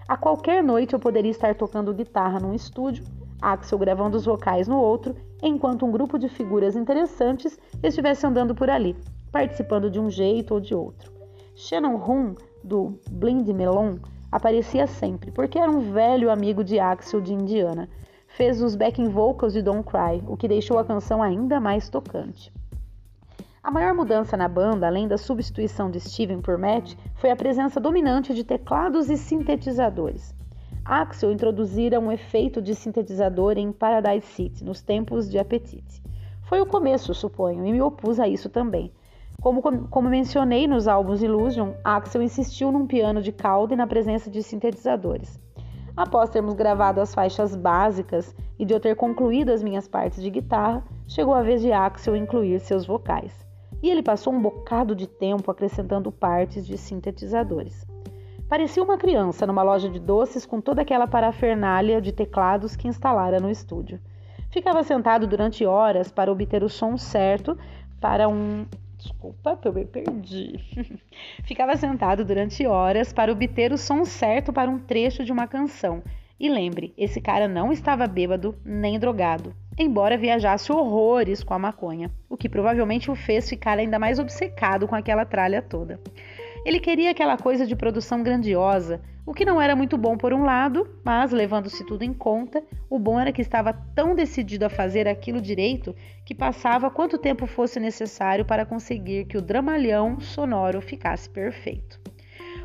A 0.08 0.18
qualquer 0.18 0.64
noite 0.64 0.94
eu 0.94 1.00
poderia 1.00 1.32
estar 1.32 1.56
tocando 1.56 1.94
guitarra 1.94 2.40
num 2.40 2.54
estúdio, 2.54 3.06
Axel 3.42 3.78
gravando 3.78 4.18
os 4.18 4.26
vocais 4.26 4.68
no 4.68 4.78
outro, 4.78 5.16
enquanto 5.42 5.86
um 5.86 5.92
grupo 5.92 6.18
de 6.18 6.30
figuras 6.30 6.76
interessantes 6.76 7.60
estivesse 7.82 8.26
andando 8.26 8.56
por 8.56 8.70
ali, 8.70 8.96
participando 9.32 9.90
de 9.90 10.00
um 10.00 10.10
jeito 10.10 10.54
ou 10.54 10.60
de 10.60 10.74
outro. 10.74 11.12
Shannon 11.56 11.96
Hoon, 11.96 12.36
do 12.64 12.98
Blind 13.12 13.48
Melon, 13.50 13.98
aparecia 14.32 14.88
sempre, 14.88 15.32
porque 15.32 15.60
era 15.60 15.70
um 15.70 15.92
velho 15.92 16.32
amigo 16.32 16.64
de 16.64 16.80
Axel 16.80 17.22
de 17.22 17.34
Indiana. 17.34 17.90
Fez 18.28 18.62
os 18.62 18.76
backing 18.76 19.10
vocals 19.10 19.54
de 19.54 19.62
Don't 19.62 19.84
Cry, 19.84 20.24
o 20.28 20.36
que 20.36 20.48
deixou 20.48 20.80
a 20.80 20.86
canção 20.86 21.22
ainda 21.22 21.60
mais 21.60 21.90
tocante. 21.90 22.52
A 23.64 23.72
maior 23.72 23.94
mudança 23.94 24.36
na 24.36 24.50
banda, 24.50 24.88
além 24.88 25.08
da 25.08 25.18
substituição 25.18 25.90
de 25.90 25.98
Steven 25.98 26.42
por 26.42 26.58
Matt, 26.58 26.96
foi 27.16 27.32
a 27.32 27.36
presença 27.36 27.80
dominante 27.80 28.34
de 28.34 28.44
teclados 28.44 29.10
e 29.10 29.16
sintetizadores. 29.16 30.36
Axel 30.84 31.32
introduzira 31.32 31.98
um 31.98 32.12
efeito 32.12 32.62
de 32.62 32.76
sintetizador 32.76 33.58
em 33.58 33.72
Paradise 33.72 34.26
City, 34.26 34.66
nos 34.66 34.82
tempos 34.82 35.30
de 35.32 35.40
Apetite. 35.40 36.04
Foi 36.42 36.60
o 36.60 36.66
começo, 36.66 37.14
suponho, 37.14 37.66
e 37.66 37.72
me 37.72 37.82
opus 37.82 38.20
a 38.20 38.28
isso 38.28 38.50
também. 38.50 38.92
Como, 39.42 39.62
como 39.62 40.10
mencionei 40.10 40.68
nos 40.68 40.86
álbuns 40.86 41.24
Illusion, 41.24 41.72
Axel 41.86 42.22
insistiu 42.22 42.70
num 42.70 42.86
piano 42.86 43.22
de 43.22 43.32
cauda 43.32 43.76
e 43.76 43.78
na 43.78 43.88
presença 43.88 44.30
de 44.30 44.44
sintetizadores. 44.44 45.40
Após 45.96 46.30
termos 46.30 46.54
gravado 46.54 47.00
as 47.00 47.16
faixas 47.16 47.56
básicas 47.56 48.36
e 48.60 48.66
de 48.66 48.74
eu 48.74 48.80
ter 48.82 48.98
concluído 48.98 49.54
as 49.54 49.64
minhas 49.64 49.88
partes 49.88 50.22
de 50.22 50.30
guitarra, 50.30 50.84
chegou 51.08 51.34
a 51.34 51.42
vez 51.42 51.62
de 51.62 51.72
Axel 51.72 52.14
incluir 52.14 52.60
seus 52.60 52.86
vocais 52.86 53.53
e 53.84 53.90
ele 53.90 54.02
passou 54.02 54.32
um 54.32 54.42
bocado 54.42 54.96
de 54.96 55.06
tempo 55.06 55.52
acrescentando 55.52 56.10
partes 56.10 56.66
de 56.66 56.78
sintetizadores. 56.78 57.86
Parecia 58.48 58.82
uma 58.82 58.98
criança 58.98 59.46
numa 59.46 59.62
loja 59.62 59.90
de 59.90 60.00
doces 60.00 60.46
com 60.46 60.62
toda 60.62 60.82
aquela 60.82 61.06
parafernália 61.06 62.00
de 62.00 62.14
teclados 62.14 62.78
que 62.78 62.88
instalara 62.88 63.42
no 63.42 63.52
estúdio. 63.52 64.00
Ficava 64.50 64.84
sentado 64.84 65.28
durante 65.28 65.66
horas 65.66 66.10
para 66.10 66.32
obter 66.32 66.64
o 66.64 66.70
som 66.70 66.96
certo 66.96 67.58
para 68.00 68.30
um. 68.30 68.66
Desculpa, 68.98 69.60
eu 69.66 69.74
me 69.74 69.84
perdi. 69.84 70.58
Ficava 71.44 71.76
sentado 71.76 72.24
durante 72.24 72.66
horas 72.66 73.12
para 73.12 73.34
obter 73.34 73.74
o 73.74 73.78
som 73.78 74.06
certo 74.06 74.54
para 74.54 74.72
um 74.72 74.80
trecho 74.80 75.26
de 75.26 75.32
uma 75.32 75.46
canção. 75.46 76.02
E 76.40 76.48
lembre, 76.48 76.94
esse 76.98 77.20
cara 77.20 77.50
não 77.50 77.72
estava 77.72 78.08
bêbado 78.08 78.56
nem 78.64 78.98
drogado 78.98 79.54
embora 79.78 80.18
viajasse 80.18 80.72
horrores 80.72 81.44
com 81.44 81.54
a 81.54 81.60
maconha, 81.60 82.12
o 82.30 82.38
que 82.38 82.50
provavelmente 82.50 83.10
o 83.10 83.16
fez 83.16 83.50
ficar 83.50 83.78
ainda 83.78 83.98
mais 83.98 84.20
obcecado 84.20 84.88
com 84.88 84.96
aquela 84.96 85.26
tralha 85.26 85.62
toda. 85.62 86.00
Ele 86.66 86.80
queria 86.80 87.12
aquela 87.12 87.38
coisa 87.38 87.66
de 87.66 87.76
produção 87.76 88.24
grandiosa, 88.24 89.02
o 89.26 89.34
que 89.34 89.46
não 89.46 89.62
era 89.62 89.76
muito 89.76 89.98
bom 89.98 90.18
por 90.18 90.34
um 90.34 90.44
lado, 90.44 90.88
mas 91.04 91.32
levando-se 91.32 91.86
tudo 91.86 92.04
em 92.04 92.14
conta, 92.14 92.64
o 92.90 93.00
bom 93.00 93.20
era 93.20 93.32
que 93.32 93.42
estava 93.42 93.74
tão 93.74 94.16
decidido 94.16 94.66
a 94.66 94.70
fazer 94.70 95.08
aquilo 95.08 95.42
direito 95.42 95.96
que 96.26 96.36
passava 96.36 96.90
quanto 96.90 97.18
tempo 97.18 97.46
fosse 97.48 97.80
necessário 97.80 98.46
para 98.46 98.66
conseguir 98.66 99.26
que 99.26 99.38
o 99.38 99.42
dramalhão 99.42 100.20
sonoro 100.20 100.82
ficasse 100.82 101.30
perfeito. 101.30 102.00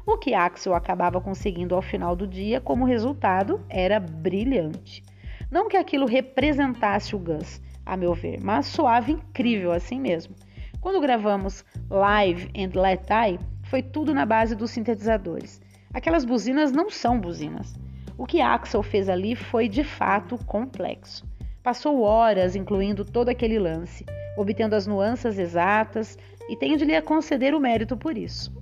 O 0.07 0.17
que 0.17 0.33
Axel 0.33 0.75
acabava 0.75 1.21
conseguindo 1.21 1.75
ao 1.75 1.83
final 1.83 2.17
do 2.17 2.27
dia, 2.27 2.61
como 2.61 2.85
resultado, 2.85 3.61
era 3.69 4.01
brilhante. 4.01 5.03
Não 5.51 5.69
que 5.69 5.77
aquilo 5.79 6.05
representasse 6.05 7.17
o 7.17 7.19
Gus, 7.19 7.61
a 7.87 7.97
meu 7.97 8.13
ver, 8.13 8.39
mas 8.43 8.67
soava 8.67 9.11
incrível 9.11 9.73
assim 9.73 9.99
mesmo. 9.99 10.35
Quando 10.79 11.01
gravamos 11.01 11.65
Live 11.89 12.51
and 12.55 12.79
Let 12.79 13.01
Die, 13.01 13.39
foi 13.65 13.83
tudo 13.83 14.13
na 14.13 14.27
base 14.27 14.55
dos 14.55 14.71
sintetizadores. 14.71 15.61
Aquelas 15.93 16.25
buzinas 16.25 16.71
não 16.71 16.91
são 16.91 17.19
buzinas. 17.19 17.75
O 18.19 18.27
que 18.27 18.43
Axel 18.43 18.83
fez 18.83 19.09
ali 19.09 19.35
foi 19.35 19.69
de 19.69 19.83
fato 19.83 20.37
complexo. 20.45 21.25
Passou 21.63 22.03
horas 22.03 22.55
incluindo 22.55 23.03
todo 23.03 23.31
aquele 23.31 23.59
lance, 23.59 24.05
obtendo 24.37 24.77
as 24.77 24.87
nuances 24.87 25.39
exatas 25.39 26.19
e 26.51 26.57
tenho 26.57 26.77
de 26.77 26.85
lhe 26.85 27.01
conceder 27.01 27.55
o 27.55 27.61
mérito 27.61 27.97
por 27.97 28.19
isso. 28.19 28.53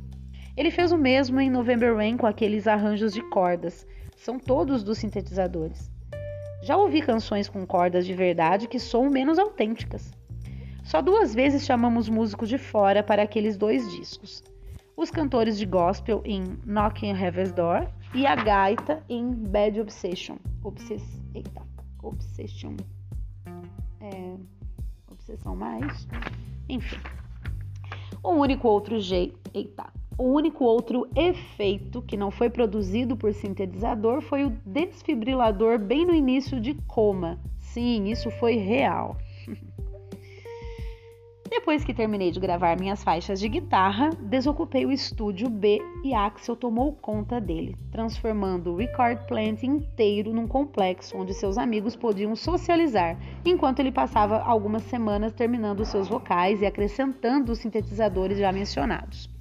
Ele 0.56 0.70
fez 0.70 0.92
o 0.92 0.96
mesmo 0.96 1.40
em 1.40 1.50
November 1.50 1.96
Rain 1.96 2.16
com 2.16 2.26
aqueles 2.26 2.68
arranjos 2.68 3.12
de 3.12 3.22
cordas, 3.28 3.84
são 4.16 4.38
todos 4.38 4.84
dos 4.84 4.98
sintetizadores. 4.98 5.90
Já 6.66 6.76
ouvi 6.76 7.00
canções 7.00 7.48
com 7.48 7.64
cordas 7.64 8.04
de 8.04 8.12
verdade 8.12 8.66
que 8.66 8.80
soam 8.80 9.08
menos 9.08 9.38
autênticas. 9.38 10.12
Só 10.82 11.00
duas 11.00 11.32
vezes 11.32 11.64
chamamos 11.64 12.08
músicos 12.08 12.48
de 12.48 12.58
fora 12.58 13.04
para 13.04 13.22
aqueles 13.22 13.56
dois 13.56 13.88
discos. 13.92 14.42
Os 14.96 15.08
cantores 15.08 15.56
de 15.58 15.64
gospel 15.64 16.20
em 16.24 16.42
Knocking 16.66 17.12
Heaven's 17.12 17.52
Door 17.52 17.86
e 18.12 18.26
a 18.26 18.34
gaita 18.34 19.00
em 19.08 19.32
Bad 19.32 19.80
Obsession. 19.80 20.38
Obsess... 20.64 21.04
Eita, 21.36 21.62
Obsession. 22.02 22.74
É... 24.00 24.34
Obsessão 25.08 25.54
mais. 25.54 26.08
Enfim. 26.68 26.98
O 28.24 28.30
único 28.30 28.66
outro 28.66 28.98
jeito. 28.98 29.38
Eita. 29.54 29.86
O 30.18 30.24
único 30.24 30.64
outro 30.64 31.06
efeito 31.14 32.00
que 32.00 32.16
não 32.16 32.30
foi 32.30 32.48
produzido 32.48 33.16
por 33.16 33.34
sintetizador 33.34 34.22
foi 34.22 34.46
o 34.46 34.50
desfibrilador 34.64 35.78
bem 35.78 36.06
no 36.06 36.14
início 36.14 36.58
de 36.58 36.72
coma. 36.86 37.38
Sim, 37.58 38.06
isso 38.06 38.30
foi 38.30 38.56
real. 38.56 39.18
Depois 41.50 41.84
que 41.84 41.94
terminei 41.94 42.30
de 42.30 42.40
gravar 42.40 42.78
minhas 42.78 43.04
faixas 43.04 43.38
de 43.38 43.48
guitarra, 43.48 44.10
desocupei 44.20 44.84
o 44.86 44.90
estúdio 44.90 45.48
B 45.48 45.80
e 46.02 46.12
Axel 46.14 46.56
tomou 46.56 46.92
conta 46.94 47.40
dele, 47.40 47.76
transformando 47.92 48.72
o 48.72 48.76
Record 48.76 49.26
Plant 49.26 49.62
inteiro 49.62 50.32
num 50.32 50.48
complexo 50.48 51.16
onde 51.16 51.34
seus 51.34 51.56
amigos 51.56 51.94
podiam 51.94 52.34
socializar, 52.34 53.16
enquanto 53.44 53.80
ele 53.80 53.92
passava 53.92 54.38
algumas 54.38 54.82
semanas 54.84 55.32
terminando 55.32 55.84
seus 55.84 56.08
vocais 56.08 56.62
e 56.62 56.66
acrescentando 56.66 57.52
os 57.52 57.58
sintetizadores 57.58 58.38
já 58.38 58.50
mencionados. 58.50 59.35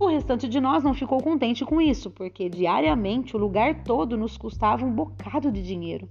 O 0.00 0.08
restante 0.08 0.48
de 0.48 0.58
nós 0.62 0.82
não 0.82 0.94
ficou 0.94 1.22
contente 1.22 1.62
com 1.62 1.78
isso, 1.78 2.10
porque 2.10 2.48
diariamente 2.48 3.36
o 3.36 3.38
lugar 3.38 3.84
todo 3.84 4.16
nos 4.16 4.34
custava 4.38 4.82
um 4.82 4.90
bocado 4.90 5.52
de 5.52 5.62
dinheiro. 5.62 6.08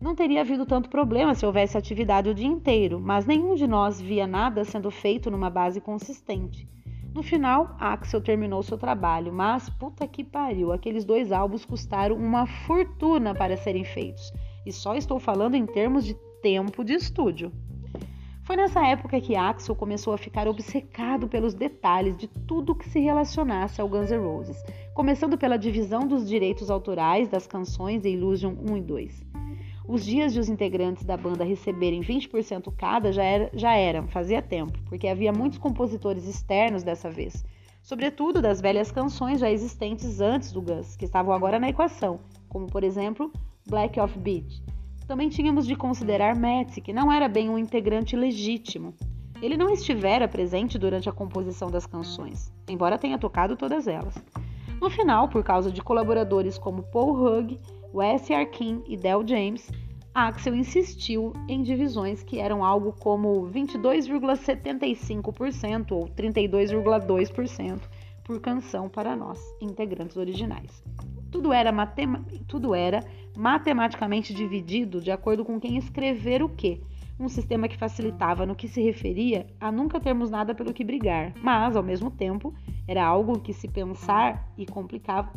Não 0.00 0.16
teria 0.16 0.40
havido 0.40 0.66
tanto 0.66 0.90
problema 0.90 1.32
se 1.32 1.46
houvesse 1.46 1.78
atividade 1.78 2.28
o 2.28 2.34
dia 2.34 2.48
inteiro, 2.48 2.98
mas 2.98 3.24
nenhum 3.24 3.54
de 3.54 3.68
nós 3.68 4.00
via 4.00 4.26
nada 4.26 4.64
sendo 4.64 4.90
feito 4.90 5.30
numa 5.30 5.48
base 5.48 5.80
consistente. 5.80 6.68
No 7.14 7.22
final, 7.22 7.76
Axel 7.78 8.20
terminou 8.20 8.64
seu 8.64 8.76
trabalho, 8.76 9.32
mas 9.32 9.70
puta 9.70 10.04
que 10.08 10.24
pariu, 10.24 10.72
aqueles 10.72 11.04
dois 11.04 11.30
álbuns 11.30 11.64
custaram 11.64 12.16
uma 12.16 12.46
fortuna 12.46 13.32
para 13.32 13.56
serem 13.56 13.84
feitos. 13.84 14.32
E 14.66 14.72
só 14.72 14.96
estou 14.96 15.20
falando 15.20 15.54
em 15.54 15.66
termos 15.66 16.04
de 16.04 16.14
tempo 16.42 16.84
de 16.84 16.94
estúdio. 16.94 17.52
Foi 18.44 18.56
nessa 18.56 18.84
época 18.84 19.20
que 19.20 19.36
Axel 19.36 19.76
começou 19.76 20.12
a 20.12 20.18
ficar 20.18 20.48
obcecado 20.48 21.28
pelos 21.28 21.54
detalhes 21.54 22.16
de 22.16 22.26
tudo 22.26 22.74
que 22.74 22.88
se 22.88 22.98
relacionasse 22.98 23.80
ao 23.80 23.88
Guns 23.88 24.10
N' 24.10 24.18
Roses, 24.18 24.56
começando 24.94 25.38
pela 25.38 25.56
divisão 25.56 26.00
dos 26.08 26.28
direitos 26.28 26.68
autorais 26.68 27.28
das 27.28 27.46
canções 27.46 28.04
Illusion 28.04 28.54
1 28.68 28.76
e 28.76 28.80
2. 28.80 29.26
Os 29.86 30.04
dias 30.04 30.32
de 30.32 30.40
os 30.40 30.48
integrantes 30.48 31.04
da 31.04 31.16
banda 31.16 31.44
receberem 31.44 32.00
20% 32.00 32.72
cada 32.76 33.12
já, 33.12 33.22
era, 33.22 33.48
já 33.54 33.74
eram, 33.74 34.08
fazia 34.08 34.42
tempo, 34.42 34.76
porque 34.86 35.06
havia 35.06 35.32
muitos 35.32 35.58
compositores 35.58 36.26
externos 36.26 36.82
dessa 36.82 37.08
vez, 37.08 37.44
sobretudo 37.80 38.42
das 38.42 38.60
velhas 38.60 38.90
canções 38.90 39.38
já 39.38 39.50
existentes 39.50 40.20
antes 40.20 40.50
do 40.50 40.60
Guns, 40.60 40.96
que 40.96 41.04
estavam 41.04 41.32
agora 41.32 41.60
na 41.60 41.68
equação, 41.68 42.18
como 42.48 42.66
por 42.66 42.82
exemplo 42.82 43.32
Black 43.68 44.00
of 44.00 44.18
Beach, 44.18 44.62
também 45.12 45.28
tínhamos 45.28 45.66
de 45.66 45.76
considerar 45.76 46.34
Metz, 46.34 46.76
que 46.76 46.90
não 46.90 47.12
era 47.12 47.28
bem 47.28 47.50
um 47.50 47.58
integrante 47.58 48.16
legítimo. 48.16 48.94
Ele 49.42 49.58
não 49.58 49.68
estivera 49.68 50.26
presente 50.26 50.78
durante 50.78 51.06
a 51.06 51.12
composição 51.12 51.70
das 51.70 51.84
canções, 51.84 52.50
embora 52.66 52.96
tenha 52.96 53.18
tocado 53.18 53.54
todas 53.54 53.86
elas. 53.86 54.14
No 54.80 54.88
final, 54.88 55.28
por 55.28 55.44
causa 55.44 55.70
de 55.70 55.82
colaboradores 55.82 56.56
como 56.56 56.84
Paul 56.84 57.12
Hugg, 57.12 57.58
Wes 57.92 58.30
Arkin 58.30 58.82
e 58.88 58.96
Del 58.96 59.22
James, 59.28 59.70
Axel 60.14 60.54
insistiu 60.54 61.34
em 61.46 61.62
divisões 61.62 62.22
que 62.22 62.38
eram 62.38 62.64
algo 62.64 62.94
como 62.98 63.50
22,75% 63.50 65.92
ou 65.92 66.08
32,2% 66.08 67.80
por 68.24 68.40
canção 68.40 68.88
para 68.88 69.14
nós, 69.14 69.38
integrantes 69.60 70.16
originais. 70.16 70.82
Tudo 71.30 71.52
era, 71.52 71.70
tudo 72.48 72.74
era 72.74 73.04
matematicamente 73.36 74.34
dividido 74.34 75.00
de 75.00 75.10
acordo 75.10 75.44
com 75.44 75.60
quem 75.60 75.76
escrever 75.76 76.42
o 76.42 76.48
que. 76.48 76.82
Um 77.18 77.28
sistema 77.28 77.68
que 77.68 77.76
facilitava 77.76 78.46
no 78.46 78.54
que 78.54 78.66
se 78.66 78.82
referia 78.82 79.46
a 79.60 79.70
nunca 79.70 80.00
termos 80.00 80.30
nada 80.30 80.54
pelo 80.54 80.72
que 80.72 80.82
brigar, 80.82 81.32
mas, 81.42 81.76
ao 81.76 81.82
mesmo 81.82 82.10
tempo, 82.10 82.54
era 82.86 83.04
algo 83.04 83.40
que 83.40 83.52
se 83.52 83.68
pensar 83.68 84.52
e 84.56 84.66
complicava. 84.66 85.32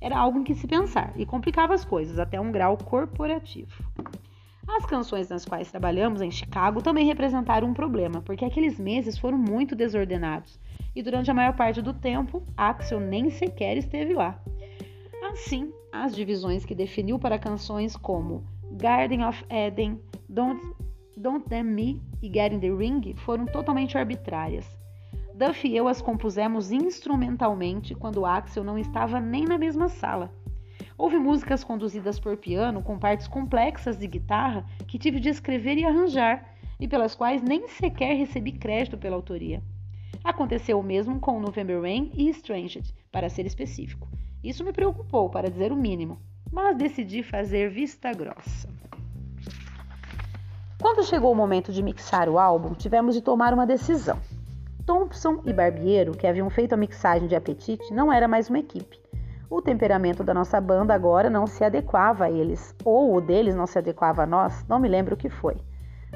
Era 0.00 0.18
algo 0.18 0.38
em 0.38 0.44
que 0.44 0.54
se 0.54 0.66
pensar 0.66 1.12
e 1.16 1.24
complicava 1.24 1.74
as 1.74 1.84
coisas 1.84 2.18
até 2.18 2.40
um 2.40 2.52
grau 2.52 2.76
corporativo. 2.76 3.82
As 4.66 4.86
canções 4.86 5.28
nas 5.28 5.44
quais 5.44 5.70
trabalhamos 5.70 6.22
em 6.22 6.30
Chicago 6.30 6.82
também 6.82 7.06
representaram 7.06 7.68
um 7.68 7.74
problema, 7.74 8.22
porque 8.22 8.44
aqueles 8.44 8.78
meses 8.78 9.18
foram 9.18 9.36
muito 9.36 9.74
desordenados 9.74 10.58
e 10.94 11.02
durante 11.02 11.30
a 11.30 11.34
maior 11.34 11.54
parte 11.54 11.82
do 11.82 11.92
tempo 11.92 12.42
Axel 12.56 13.00
nem 13.00 13.28
sequer 13.30 13.76
esteve 13.76 14.14
lá. 14.14 14.40
Assim, 15.30 15.72
as 15.94 16.12
divisões 16.12 16.64
que 16.64 16.74
definiu 16.74 17.20
para 17.20 17.38
canções 17.38 17.96
como 17.96 18.42
Garden 18.72 19.24
of 19.24 19.44
Eden, 19.48 20.00
Don't, 20.28 20.60
Don't 21.16 21.48
Damn 21.48 21.70
Me 21.70 22.02
e 22.20 22.26
Get 22.26 22.52
in 22.52 22.58
the 22.58 22.68
Ring 22.68 23.14
foram 23.14 23.46
totalmente 23.46 23.96
arbitrárias. 23.96 24.66
Duff 25.36 25.68
e 25.68 25.76
eu 25.76 25.86
as 25.86 26.02
compusemos 26.02 26.72
instrumentalmente 26.72 27.94
quando 27.94 28.26
Axel 28.26 28.64
não 28.64 28.76
estava 28.76 29.20
nem 29.20 29.44
na 29.44 29.56
mesma 29.56 29.88
sala. 29.88 30.34
Houve 30.98 31.16
músicas 31.20 31.62
conduzidas 31.62 32.18
por 32.18 32.36
piano 32.36 32.82
com 32.82 32.98
partes 32.98 33.28
complexas 33.28 33.96
de 33.96 34.08
guitarra 34.08 34.66
que 34.88 34.98
tive 34.98 35.20
de 35.20 35.28
escrever 35.28 35.78
e 35.78 35.84
arranjar, 35.84 36.56
e 36.80 36.88
pelas 36.88 37.14
quais 37.14 37.40
nem 37.40 37.68
sequer 37.68 38.16
recebi 38.16 38.50
crédito 38.50 38.98
pela 38.98 39.14
autoria. 39.14 39.62
Aconteceu 40.24 40.80
o 40.80 40.82
mesmo 40.82 41.20
com 41.20 41.38
November 41.38 41.80
Rain 41.80 42.10
e 42.14 42.28
Stranged, 42.30 42.92
para 43.12 43.28
ser 43.28 43.46
específico. 43.46 44.08
Isso 44.44 44.62
me 44.62 44.74
preocupou, 44.74 45.30
para 45.30 45.50
dizer 45.50 45.72
o 45.72 45.76
mínimo, 45.76 46.18
mas 46.52 46.76
decidi 46.76 47.22
fazer 47.22 47.70
vista 47.70 48.12
grossa. 48.12 48.68
Quando 50.78 51.02
chegou 51.02 51.32
o 51.32 51.34
momento 51.34 51.72
de 51.72 51.82
mixar 51.82 52.28
o 52.28 52.38
álbum, 52.38 52.74
tivemos 52.74 53.14
de 53.14 53.22
tomar 53.22 53.54
uma 53.54 53.66
decisão. 53.66 54.18
Thompson 54.84 55.40
e 55.46 55.52
Barbiero, 55.54 56.12
que 56.12 56.26
haviam 56.26 56.50
feito 56.50 56.74
a 56.74 56.76
mixagem 56.76 57.26
de 57.26 57.34
Apetite, 57.34 57.90
não 57.94 58.12
era 58.12 58.28
mais 58.28 58.50
uma 58.50 58.58
equipe. 58.58 59.00
O 59.48 59.62
temperamento 59.62 60.22
da 60.22 60.34
nossa 60.34 60.60
banda 60.60 60.92
agora 60.92 61.30
não 61.30 61.46
se 61.46 61.64
adequava 61.64 62.24
a 62.26 62.30
eles, 62.30 62.76
ou 62.84 63.16
o 63.16 63.22
deles 63.22 63.54
não 63.54 63.66
se 63.66 63.78
adequava 63.78 64.24
a 64.24 64.26
nós, 64.26 64.62
não 64.68 64.78
me 64.78 64.88
lembro 64.88 65.14
o 65.14 65.18
que 65.18 65.30
foi. 65.30 65.56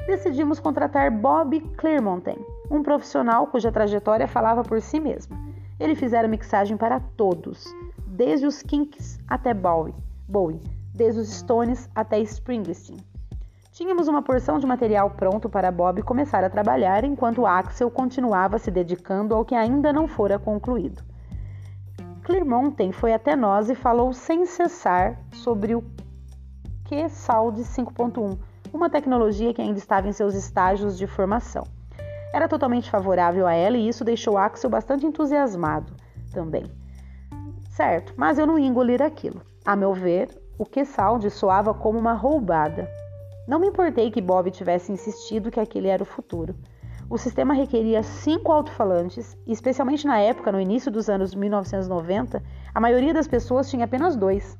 Decidimos 0.05 0.59
contratar 0.59 1.09
Bob 1.09 1.59
Clearmountain, 1.77 2.37
um 2.69 2.83
profissional 2.83 3.47
cuja 3.47 3.71
trajetória 3.71 4.27
falava 4.27 4.61
por 4.61 4.79
si 4.81 4.99
mesma. 4.99 5.35
Ele 5.79 5.95
fizera 5.95 6.27
mixagem 6.27 6.77
para 6.77 6.99
todos, 6.99 7.65
desde 8.19 8.45
os 8.45 8.61
Kinks 8.61 9.17
até 9.29 9.53
Bowie, 9.53 9.95
Bowie 10.27 10.61
desde 10.93 11.21
os 11.21 11.29
Stones 11.29 11.89
até 11.95 12.19
Springsteen. 12.19 12.99
Tínhamos 13.71 14.09
uma 14.09 14.21
porção 14.21 14.59
de 14.59 14.67
material 14.67 15.11
pronto 15.11 15.47
para 15.47 15.71
Bob 15.71 16.01
começar 16.01 16.43
a 16.43 16.49
trabalhar, 16.49 17.05
enquanto 17.05 17.45
Axel 17.45 17.89
continuava 17.89 18.59
se 18.59 18.69
dedicando 18.69 19.33
ao 19.33 19.45
que 19.45 19.55
ainda 19.55 19.93
não 19.93 20.05
fora 20.05 20.37
concluído. 20.37 21.01
Clearmountain 22.23 22.91
foi 22.91 23.13
até 23.13 23.37
nós 23.37 23.69
e 23.69 23.75
falou 23.75 24.11
sem 24.11 24.45
cessar 24.45 25.17
sobre 25.31 25.73
o 25.73 25.81
QSALD 26.89 27.61
5.1, 27.61 28.37
uma 28.73 28.89
tecnologia 28.89 29.53
que 29.53 29.61
ainda 29.61 29.79
estava 29.79 30.09
em 30.09 30.11
seus 30.11 30.35
estágios 30.35 30.97
de 30.97 31.07
formação. 31.07 31.63
Era 32.33 32.49
totalmente 32.49 32.91
favorável 32.91 33.47
a 33.47 33.53
ela 33.53 33.77
e 33.77 33.87
isso 33.87 34.03
deixou 34.03 34.37
Axel 34.37 34.69
bastante 34.69 35.05
entusiasmado 35.05 35.93
também 36.33 36.78
certo, 37.79 38.13
mas 38.17 38.37
eu 38.37 38.45
não 38.45 38.59
ia 38.59 38.67
engolir 38.67 39.01
aquilo. 39.01 39.41
A 39.65 39.73
meu 39.73 39.93
ver, 39.93 40.27
o 40.57 40.65
que 40.65 40.83
soava 41.29 41.73
como 41.73 41.97
uma 41.97 42.11
roubada. 42.11 42.89
Não 43.47 43.57
me 43.57 43.67
importei 43.67 44.11
que 44.11 44.19
Bob 44.19 44.51
tivesse 44.51 44.91
insistido 44.91 45.49
que 45.49 45.61
aquele 45.61 45.87
era 45.87 46.03
o 46.03 46.05
futuro. 46.05 46.53
O 47.09 47.17
sistema 47.17 47.53
requeria 47.53 48.03
cinco 48.03 48.51
alto-falantes, 48.51 49.37
e 49.47 49.53
especialmente 49.53 50.05
na 50.05 50.19
época, 50.19 50.51
no 50.51 50.59
início 50.59 50.91
dos 50.91 51.09
anos 51.09 51.33
1990, 51.33 52.43
a 52.75 52.79
maioria 52.81 53.13
das 53.13 53.29
pessoas 53.29 53.69
tinha 53.69 53.85
apenas 53.85 54.17
dois. 54.17 54.57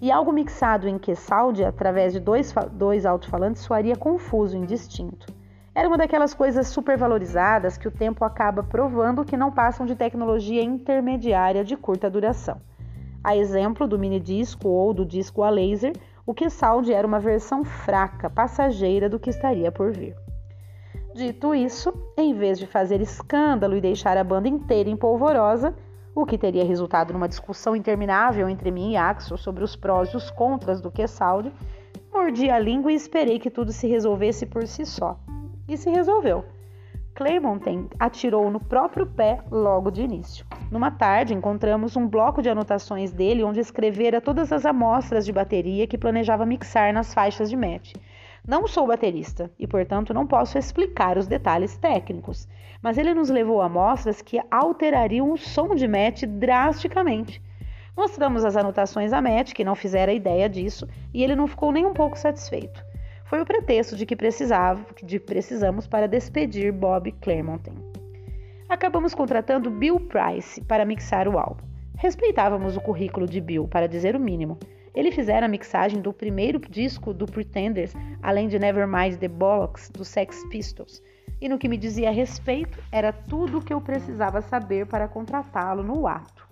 E 0.00 0.10
algo 0.10 0.32
mixado 0.32 0.88
em 0.88 0.98
Q-Sound 0.98 1.62
através 1.62 2.12
de 2.12 2.18
dois, 2.18 2.52
dois 2.72 3.06
alto-falantes 3.06 3.62
soaria 3.62 3.94
confuso 3.94 4.56
e 4.56 4.58
indistinto. 4.58 5.32
Era 5.74 5.88
uma 5.88 5.96
daquelas 5.96 6.34
coisas 6.34 6.66
supervalorizadas 6.66 7.78
que 7.78 7.88
o 7.88 7.90
tempo 7.90 8.26
acaba 8.26 8.62
provando 8.62 9.24
que 9.24 9.38
não 9.38 9.50
passam 9.50 9.86
de 9.86 9.96
tecnologia 9.96 10.62
intermediária 10.62 11.64
de 11.64 11.78
curta 11.78 12.10
duração. 12.10 12.60
A 13.24 13.34
exemplo 13.34 13.86
do 13.86 13.98
mini 13.98 14.20
disco 14.20 14.68
ou 14.68 14.92
do 14.92 15.06
disco 15.06 15.42
a 15.42 15.48
laser, 15.48 15.94
o 16.26 16.34
que 16.34 16.50
Sound 16.50 16.92
era 16.92 17.06
uma 17.06 17.18
versão 17.18 17.64
fraca, 17.64 18.28
passageira 18.28 19.08
do 19.08 19.18
que 19.18 19.30
estaria 19.30 19.72
por 19.72 19.92
vir. 19.92 20.14
Dito 21.14 21.54
isso, 21.54 21.90
em 22.18 22.34
vez 22.34 22.58
de 22.58 22.66
fazer 22.66 23.00
escândalo 23.00 23.74
e 23.74 23.80
deixar 23.80 24.18
a 24.18 24.24
banda 24.24 24.48
inteira 24.48 24.90
empolvorosa, 24.90 25.74
o 26.14 26.26
que 26.26 26.36
teria 26.36 26.66
resultado 26.66 27.14
numa 27.14 27.28
discussão 27.28 27.74
interminável 27.74 28.46
entre 28.46 28.70
mim 28.70 28.92
e 28.92 28.96
Axel 28.98 29.38
sobre 29.38 29.64
os 29.64 29.74
prós 29.74 30.10
e 30.10 30.16
os 30.18 30.30
contras 30.30 30.82
do 30.82 30.92
Sound, 31.08 31.50
mordi 32.12 32.50
a 32.50 32.58
língua 32.58 32.92
e 32.92 32.94
esperei 32.94 33.38
que 33.38 33.50
tudo 33.50 33.72
se 33.72 33.86
resolvesse 33.86 34.44
por 34.44 34.66
si 34.66 34.84
só 34.84 35.18
e 35.68 35.76
se 35.76 35.90
resolveu. 35.90 36.44
Clearmountain 37.14 37.88
atirou 37.98 38.50
no 38.50 38.58
próprio 38.58 39.06
pé 39.06 39.40
logo 39.50 39.90
de 39.90 40.02
início. 40.02 40.46
Numa 40.70 40.90
tarde, 40.90 41.34
encontramos 41.34 41.94
um 41.96 42.08
bloco 42.08 42.40
de 42.40 42.48
anotações 42.48 43.12
dele 43.12 43.44
onde 43.44 43.60
escrevera 43.60 44.20
todas 44.20 44.50
as 44.50 44.64
amostras 44.64 45.26
de 45.26 45.32
bateria 45.32 45.86
que 45.86 45.98
planejava 45.98 46.46
mixar 46.46 46.92
nas 46.92 47.12
faixas 47.12 47.50
de 47.50 47.56
match. 47.56 47.92
Não 48.46 48.66
sou 48.66 48.86
baterista 48.86 49.50
e, 49.58 49.66
portanto, 49.66 50.14
não 50.14 50.26
posso 50.26 50.58
explicar 50.58 51.18
os 51.18 51.26
detalhes 51.26 51.76
técnicos, 51.76 52.48
mas 52.82 52.98
ele 52.98 53.14
nos 53.14 53.28
levou 53.28 53.60
amostras 53.60 54.22
que 54.22 54.40
alterariam 54.50 55.30
o 55.30 55.36
som 55.36 55.74
de 55.74 55.86
match 55.86 56.24
drasticamente. 56.24 57.42
Mostramos 57.96 58.42
as 58.44 58.56
anotações 58.56 59.12
a 59.12 59.20
Matt, 59.20 59.52
que 59.52 59.64
não 59.64 59.74
fizera 59.74 60.14
ideia 60.14 60.48
disso, 60.48 60.88
e 61.12 61.22
ele 61.22 61.36
não 61.36 61.46
ficou 61.46 61.70
nem 61.70 61.84
um 61.84 61.92
pouco 61.92 62.18
satisfeito. 62.18 62.82
Foi 63.32 63.40
o 63.40 63.46
pretexto 63.46 63.96
de 63.96 64.04
que 64.04 64.14
precisava, 64.14 64.84
de 65.02 65.18
precisamos 65.18 65.86
para 65.86 66.06
despedir 66.06 66.70
Bob 66.70 67.10
Clearmountain 67.12 67.92
acabamos 68.72 69.14
contratando 69.14 69.70
Bill 69.70 70.00
Price 70.00 70.60
para 70.62 70.84
mixar 70.84 71.28
o 71.28 71.38
álbum. 71.38 71.62
Respeitávamos 71.96 72.74
o 72.74 72.80
currículo 72.80 73.26
de 73.26 73.38
Bill, 73.40 73.68
para 73.68 73.86
dizer 73.86 74.16
o 74.16 74.20
mínimo. 74.20 74.58
Ele 74.94 75.12
fizera 75.12 75.44
a 75.44 75.48
mixagem 75.48 76.00
do 76.00 76.12
primeiro 76.12 76.58
disco 76.58 77.12
do 77.12 77.26
Pretenders, 77.26 77.94
além 78.22 78.48
de 78.48 78.58
Nevermind 78.58 79.18
the 79.18 79.28
Bollocks, 79.28 79.90
do 79.90 80.04
Sex 80.04 80.42
Pistols. 80.50 81.02
E 81.38 81.48
no 81.48 81.58
que 81.58 81.68
me 81.68 81.76
dizia 81.76 82.08
a 82.08 82.12
respeito, 82.12 82.78
era 82.90 83.12
tudo 83.12 83.58
o 83.58 83.62
que 83.62 83.74
eu 83.74 83.80
precisava 83.80 84.40
saber 84.40 84.86
para 84.86 85.06
contratá-lo 85.06 85.82
no 85.82 86.06
ato. 86.06 86.48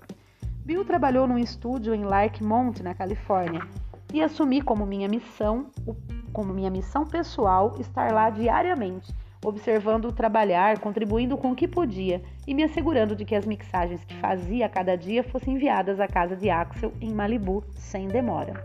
Bill 0.64 0.84
trabalhou 0.84 1.26
num 1.26 1.38
estúdio 1.38 1.94
em 1.94 2.04
Larkmont, 2.04 2.82
na 2.82 2.94
Califórnia, 2.94 3.62
e 4.12 4.22
assumi 4.22 4.60
como 4.60 4.86
minha 4.86 5.08
missão, 5.08 5.66
como 6.32 6.52
minha 6.52 6.70
missão 6.70 7.06
pessoal, 7.06 7.74
estar 7.78 8.12
lá 8.12 8.30
diariamente 8.30 9.14
observando-o 9.44 10.12
trabalhar, 10.12 10.78
contribuindo 10.78 11.36
com 11.36 11.52
o 11.52 11.54
que 11.54 11.66
podia 11.66 12.22
e 12.46 12.54
me 12.54 12.62
assegurando 12.62 13.16
de 13.16 13.24
que 13.24 13.34
as 13.34 13.46
mixagens 13.46 14.04
que 14.04 14.14
fazia 14.16 14.66
a 14.66 14.68
cada 14.68 14.96
dia 14.96 15.24
fossem 15.24 15.54
enviadas 15.54 15.98
à 15.98 16.06
casa 16.06 16.36
de 16.36 16.50
Axel 16.50 16.92
em 17.00 17.12
Malibu 17.12 17.64
sem 17.72 18.06
demora. 18.06 18.64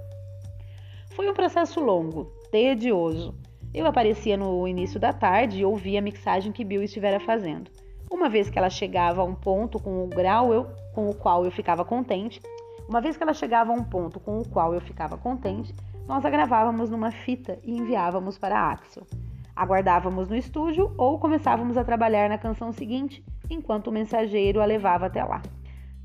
Foi 1.11 1.29
um 1.29 1.33
processo 1.33 1.79
longo, 1.79 2.25
tedioso. 2.51 3.33
Eu 3.73 3.85
aparecia 3.85 4.35
no 4.35 4.67
início 4.67 4.99
da 4.99 5.13
tarde 5.13 5.59
e 5.59 5.65
ouvia 5.65 5.99
a 5.99 6.01
mixagem 6.01 6.51
que 6.51 6.63
Bill 6.63 6.83
estivera 6.83 7.19
fazendo. 7.19 7.71
Uma 8.11 8.29
vez 8.29 8.49
que 8.49 8.57
ela 8.57 8.69
chegava 8.69 9.21
a 9.21 9.25
um 9.25 9.33
ponto 9.33 9.79
com 9.79 10.03
o 10.03 10.07
grau 10.07 10.53
eu, 10.53 10.67
com 10.93 11.09
o 11.09 11.15
qual 11.15 11.43
eu 11.45 11.51
ficava 11.51 11.83
contente, 11.83 12.41
uma 12.87 13.01
vez 13.01 13.17
que 13.17 13.23
ela 13.23 13.33
chegava 13.33 13.71
a 13.71 13.75
um 13.75 13.83
ponto 13.83 14.19
com 14.19 14.39
o 14.39 14.47
qual 14.47 14.73
eu 14.73 14.81
ficava 14.81 15.17
contente, 15.17 15.73
nós 16.07 16.23
a 16.23 16.29
gravávamos 16.29 16.89
numa 16.89 17.11
fita 17.11 17.57
e 17.63 17.75
enviávamos 17.75 18.37
para 18.37 18.71
Axel. 18.71 19.07
Aguardávamos 19.55 20.29
no 20.29 20.35
estúdio 20.35 20.93
ou 20.97 21.17
começávamos 21.17 21.77
a 21.77 21.83
trabalhar 21.83 22.29
na 22.29 22.37
canção 22.37 22.71
seguinte, 22.71 23.23
enquanto 23.49 23.87
o 23.87 23.91
mensageiro 23.91 24.61
a 24.61 24.65
levava 24.65 25.07
até 25.07 25.23
lá. 25.23 25.41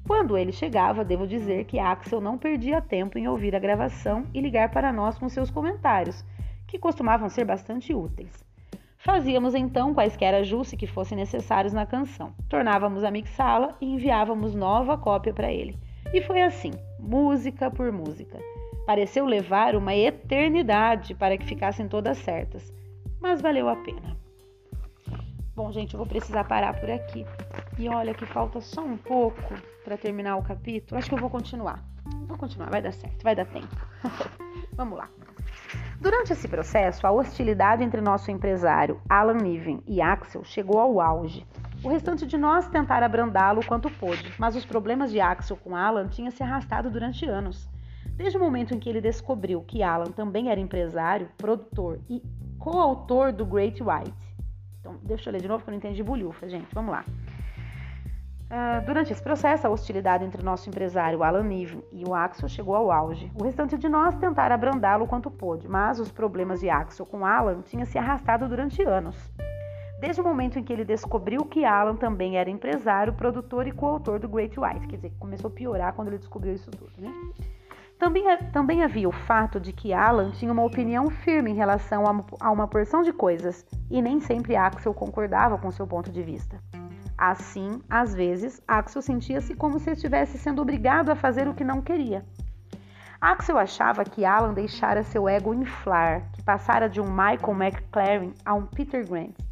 Quando 0.06 0.38
ele 0.38 0.52
chegava, 0.52 1.04
devo 1.04 1.26
dizer 1.26 1.64
que 1.66 1.78
Axel 1.78 2.20
não 2.20 2.38
perdia 2.38 2.80
tempo 2.80 3.18
em 3.18 3.28
ouvir 3.28 3.54
a 3.54 3.58
gravação 3.58 4.24
e 4.32 4.40
ligar 4.40 4.70
para 4.70 4.92
nós 4.92 5.18
com 5.18 5.28
seus 5.28 5.50
comentários, 5.50 6.24
que 6.66 6.78
costumavam 6.78 7.28
ser 7.28 7.44
bastante 7.44 7.94
úteis. 7.94 8.32
Fazíamos 8.96 9.54
então 9.54 9.94
quaisquer 9.94 10.34
ajustes 10.34 10.78
que 10.78 10.86
fossem 10.86 11.16
necessários 11.16 11.72
na 11.72 11.86
canção, 11.86 12.32
tornávamos 12.48 13.04
a 13.04 13.10
mixá-la 13.10 13.76
e 13.80 13.86
enviávamos 13.86 14.54
nova 14.54 14.96
cópia 14.96 15.32
para 15.32 15.52
ele. 15.52 15.78
E 16.12 16.22
foi 16.22 16.42
assim, 16.42 16.72
música 16.98 17.70
por 17.70 17.90
música. 17.92 18.38
Pareceu 18.86 19.24
levar 19.24 19.74
uma 19.74 19.94
eternidade 19.94 21.14
para 21.14 21.36
que 21.36 21.46
ficassem 21.46 21.86
todas 21.86 22.18
certas 22.18 22.72
mas 23.20 23.40
valeu 23.40 23.68
a 23.68 23.76
pena. 23.76 24.16
Bom, 25.54 25.70
gente, 25.70 25.92
eu 25.92 25.98
vou 25.98 26.06
precisar 26.06 26.44
parar 26.44 26.80
por 26.80 26.90
aqui. 26.90 27.26
E 27.78 27.88
olha 27.88 28.14
que 28.14 28.24
falta 28.24 28.60
só 28.60 28.82
um 28.82 28.96
pouco 28.96 29.54
para 29.84 29.96
terminar 29.96 30.36
o 30.36 30.42
capítulo. 30.42 30.98
Acho 30.98 31.08
que 31.08 31.14
eu 31.14 31.20
vou 31.20 31.28
continuar. 31.28 31.84
Vou 32.26 32.38
continuar, 32.38 32.70
vai 32.70 32.80
dar 32.80 32.92
certo, 32.92 33.22
vai 33.22 33.36
dar 33.36 33.44
tempo. 33.46 33.68
Vamos 34.74 34.98
lá. 34.98 35.08
Durante 36.00 36.32
esse 36.32 36.48
processo, 36.48 37.06
a 37.06 37.10
hostilidade 37.10 37.84
entre 37.84 38.00
nosso 38.00 38.30
empresário 38.30 39.00
Alan 39.06 39.34
Niven 39.34 39.82
e 39.86 40.00
Axel 40.00 40.42
chegou 40.44 40.78
ao 40.80 40.98
auge. 40.98 41.46
O 41.82 41.88
restante 41.88 42.26
de 42.26 42.36
nós 42.36 42.68
tentar 42.68 43.02
abrandá-lo 43.02 43.64
quanto 43.64 43.90
pôde, 43.90 44.34
mas 44.38 44.54
os 44.54 44.66
problemas 44.66 45.10
de 45.10 45.18
Axel 45.18 45.56
com 45.56 45.74
Alan 45.74 46.08
tinham 46.08 46.30
se 46.30 46.42
arrastado 46.42 46.90
durante 46.90 47.24
anos. 47.24 47.70
Desde 48.16 48.36
o 48.36 48.40
momento 48.40 48.74
em 48.74 48.78
que 48.78 48.86
ele 48.86 49.00
descobriu 49.00 49.62
que 49.62 49.82
Alan 49.82 50.12
também 50.12 50.50
era 50.50 50.60
empresário, 50.60 51.30
produtor 51.38 51.98
e 52.06 52.22
coautor 52.58 53.32
do 53.32 53.46
Great 53.46 53.82
White. 53.82 54.36
Então, 54.78 54.98
deixa 55.02 55.30
eu 55.30 55.32
ler 55.32 55.40
de 55.40 55.48
novo 55.48 55.64
que 55.64 55.70
eu 55.70 55.72
não 55.72 55.78
entendi 55.78 56.02
bulhufa, 56.02 56.46
gente. 56.50 56.68
Vamos 56.74 56.92
lá. 56.92 57.02
Uh, 58.50 58.84
durante 58.84 59.10
esse 59.10 59.22
processo, 59.22 59.66
a 59.66 59.70
hostilidade 59.70 60.22
entre 60.22 60.42
o 60.42 60.44
nosso 60.44 60.68
empresário 60.68 61.22
Alan 61.22 61.44
Niven 61.44 61.82
e 61.92 62.04
o 62.04 62.14
Axel 62.14 62.48
chegou 62.48 62.74
ao 62.74 62.92
auge. 62.92 63.32
O 63.34 63.44
restante 63.44 63.78
de 63.78 63.88
nós 63.88 64.14
tentaram 64.16 64.54
abrandá-lo 64.54 65.06
quanto 65.06 65.30
pôde, 65.30 65.66
mas 65.66 65.98
os 65.98 66.12
problemas 66.12 66.60
de 66.60 66.68
Axel 66.68 67.06
com 67.06 67.24
Alan 67.24 67.62
tinham 67.62 67.86
se 67.86 67.96
arrastado 67.96 68.46
durante 68.46 68.82
anos. 68.82 69.16
Desde 70.00 70.18
o 70.18 70.24
momento 70.24 70.58
em 70.58 70.64
que 70.64 70.72
ele 70.72 70.84
descobriu 70.84 71.44
que 71.44 71.62
Alan 71.62 71.94
também 71.94 72.38
era 72.38 72.48
empresário, 72.48 73.12
produtor 73.12 73.66
e 73.66 73.72
coautor 73.72 74.18
do 74.18 74.28
Great 74.28 74.58
White. 74.58 74.86
Quer 74.88 74.96
dizer, 74.96 75.12
começou 75.18 75.48
a 75.48 75.52
piorar 75.52 75.92
quando 75.92 76.08
ele 76.08 76.16
descobriu 76.16 76.54
isso 76.54 76.70
tudo, 76.70 76.90
né? 76.96 77.12
Também, 77.98 78.24
também 78.50 78.82
havia 78.82 79.06
o 79.06 79.12
fato 79.12 79.60
de 79.60 79.74
que 79.74 79.92
Alan 79.92 80.30
tinha 80.30 80.50
uma 80.50 80.64
opinião 80.64 81.10
firme 81.10 81.50
em 81.50 81.54
relação 81.54 82.04
a, 82.06 82.24
a 82.40 82.50
uma 82.50 82.66
porção 82.66 83.02
de 83.02 83.12
coisas 83.12 83.66
e 83.90 84.00
nem 84.00 84.20
sempre 84.20 84.56
Axel 84.56 84.94
concordava 84.94 85.58
com 85.58 85.70
seu 85.70 85.86
ponto 85.86 86.10
de 86.10 86.22
vista. 86.22 86.58
Assim, 87.18 87.82
às 87.90 88.14
vezes, 88.14 88.62
Axel 88.66 89.02
sentia-se 89.02 89.54
como 89.54 89.78
se 89.78 89.90
estivesse 89.90 90.38
sendo 90.38 90.62
obrigado 90.62 91.10
a 91.10 91.14
fazer 91.14 91.46
o 91.46 91.52
que 91.52 91.62
não 91.62 91.82
queria. 91.82 92.24
Axel 93.20 93.58
achava 93.58 94.02
que 94.02 94.24
Alan 94.24 94.54
deixara 94.54 95.02
seu 95.02 95.28
ego 95.28 95.52
inflar, 95.52 96.22
que 96.32 96.42
passara 96.42 96.88
de 96.88 97.02
um 97.02 97.10
Michael 97.10 97.62
McLaren 97.62 98.32
a 98.46 98.54
um 98.54 98.64
Peter 98.64 99.06
Grant. 99.06 99.49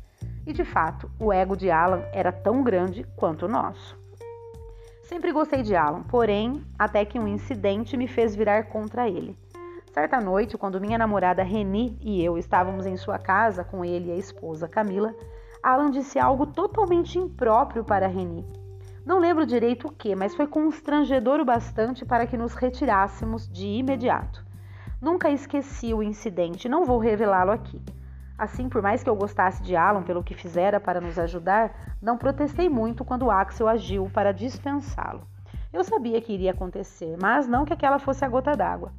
E 0.48 0.52
de 0.54 0.64
fato, 0.64 1.10
o 1.20 1.30
ego 1.30 1.54
de 1.54 1.70
Alan 1.70 2.02
era 2.10 2.32
tão 2.32 2.62
grande 2.62 3.04
quanto 3.14 3.44
o 3.44 3.48
nosso. 3.48 3.98
Sempre 5.02 5.30
gostei 5.30 5.62
de 5.62 5.76
Alan, 5.76 6.02
porém, 6.04 6.64
até 6.78 7.04
que 7.04 7.18
um 7.18 7.28
incidente 7.28 7.98
me 7.98 8.08
fez 8.08 8.34
virar 8.34 8.64
contra 8.64 9.06
ele. 9.06 9.36
Certa 9.92 10.18
noite, 10.22 10.56
quando 10.56 10.80
minha 10.80 10.96
namorada 10.96 11.42
Reni 11.42 11.98
e 12.00 12.24
eu 12.24 12.38
estávamos 12.38 12.86
em 12.86 12.96
sua 12.96 13.18
casa 13.18 13.62
com 13.62 13.84
ele 13.84 14.08
e 14.08 14.12
a 14.12 14.16
esposa 14.16 14.66
Camila, 14.66 15.14
Alan 15.62 15.90
disse 15.90 16.18
algo 16.18 16.46
totalmente 16.46 17.18
impróprio 17.18 17.84
para 17.84 18.06
Reni. 18.06 18.42
Não 19.04 19.18
lembro 19.18 19.44
direito 19.44 19.88
o 19.88 19.92
que, 19.92 20.16
mas 20.16 20.34
foi 20.34 20.46
constrangedor 20.46 21.40
o 21.40 21.44
bastante 21.44 22.06
para 22.06 22.26
que 22.26 22.38
nos 22.38 22.54
retirássemos 22.54 23.46
de 23.46 23.66
imediato. 23.66 24.42
Nunca 24.98 25.30
esqueci 25.30 25.92
o 25.92 26.02
incidente, 26.02 26.70
não 26.70 26.86
vou 26.86 26.98
revelá-lo 26.98 27.50
aqui. 27.50 27.82
Assim, 28.38 28.68
por 28.68 28.80
mais 28.80 29.02
que 29.02 29.10
eu 29.10 29.16
gostasse 29.16 29.60
de 29.62 29.74
Alan 29.74 30.04
pelo 30.04 30.22
que 30.22 30.32
fizera 30.32 30.78
para 30.78 31.00
nos 31.00 31.18
ajudar, 31.18 31.74
não 32.00 32.16
protestei 32.16 32.68
muito 32.68 33.04
quando 33.04 33.32
Axel 33.32 33.66
agiu 33.66 34.08
para 34.14 34.32
dispensá-lo. 34.32 35.26
Eu 35.72 35.82
sabia 35.82 36.20
que 36.20 36.32
iria 36.32 36.52
acontecer, 36.52 37.16
mas 37.20 37.48
não 37.48 37.64
que 37.64 37.72
aquela 37.72 37.98
fosse 37.98 38.24
a 38.24 38.28
gota 38.28 38.56
d'água. 38.56 38.92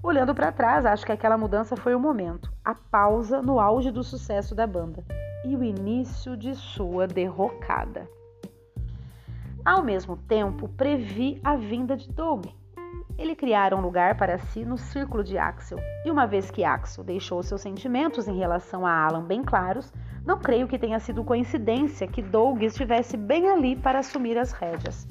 Olhando 0.00 0.34
para 0.34 0.52
trás, 0.52 0.86
acho 0.86 1.04
que 1.04 1.10
aquela 1.10 1.36
mudança 1.36 1.76
foi 1.76 1.94
o 1.94 1.98
momento, 1.98 2.52
a 2.64 2.74
pausa 2.74 3.42
no 3.42 3.58
auge 3.58 3.90
do 3.90 4.04
sucesso 4.04 4.54
da 4.54 4.66
banda 4.66 5.02
e 5.44 5.56
o 5.56 5.64
início 5.64 6.36
de 6.36 6.54
sua 6.54 7.06
derrocada. 7.06 8.08
Ao 9.64 9.82
mesmo 9.82 10.16
tempo, 10.16 10.68
previ 10.68 11.40
a 11.42 11.56
vinda 11.56 11.96
de 11.96 12.12
Doug, 12.12 12.46
ele 13.16 13.36
criara 13.36 13.76
um 13.76 13.80
lugar 13.80 14.16
para 14.16 14.38
si 14.38 14.64
no 14.64 14.76
círculo 14.76 15.22
de 15.22 15.38
Axel. 15.38 15.78
E 16.04 16.10
uma 16.10 16.26
vez 16.26 16.50
que 16.50 16.64
Axel 16.64 17.04
deixou 17.04 17.42
seus 17.42 17.60
sentimentos 17.60 18.26
em 18.26 18.36
relação 18.36 18.84
a 18.84 19.04
Alan 19.04 19.24
bem 19.24 19.42
claros, 19.42 19.92
não 20.26 20.38
creio 20.38 20.66
que 20.66 20.78
tenha 20.78 20.98
sido 20.98 21.22
coincidência 21.22 22.06
que 22.06 22.22
Doug 22.22 22.62
estivesse 22.62 23.16
bem 23.16 23.48
ali 23.50 23.76
para 23.76 24.00
assumir 24.00 24.36
as 24.36 24.52
rédeas. 24.52 25.06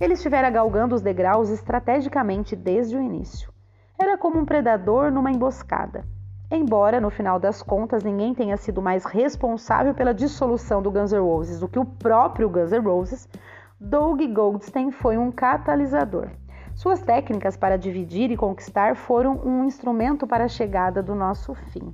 Ele 0.00 0.14
estivera 0.14 0.50
galgando 0.50 0.94
os 0.94 1.02
degraus 1.02 1.50
estrategicamente 1.50 2.56
desde 2.56 2.96
o 2.96 3.02
início. 3.02 3.52
Era 3.98 4.16
como 4.16 4.38
um 4.38 4.44
predador 4.44 5.10
numa 5.10 5.30
emboscada. 5.30 6.04
Embora, 6.50 7.00
no 7.00 7.10
final 7.10 7.38
das 7.38 7.62
contas, 7.62 8.02
ninguém 8.02 8.32
tenha 8.32 8.56
sido 8.56 8.80
mais 8.80 9.04
responsável 9.04 9.92
pela 9.92 10.14
dissolução 10.14 10.80
do 10.80 10.90
Guns 10.90 11.12
N' 11.12 11.18
Roses 11.20 11.60
do 11.60 11.68
que 11.68 11.78
o 11.78 11.84
próprio 11.84 12.48
Guns 12.48 12.72
N' 12.72 12.78
Roses, 12.78 13.28
Doug 13.78 14.22
Goldstein 14.32 14.90
foi 14.90 15.18
um 15.18 15.30
catalisador. 15.30 16.30
Suas 16.78 17.00
técnicas 17.00 17.56
para 17.56 17.76
dividir 17.76 18.30
e 18.30 18.36
conquistar 18.36 18.94
foram 18.94 19.40
um 19.44 19.64
instrumento 19.64 20.28
para 20.28 20.44
a 20.44 20.48
chegada 20.48 21.02
do 21.02 21.12
nosso 21.12 21.52
fim. 21.52 21.92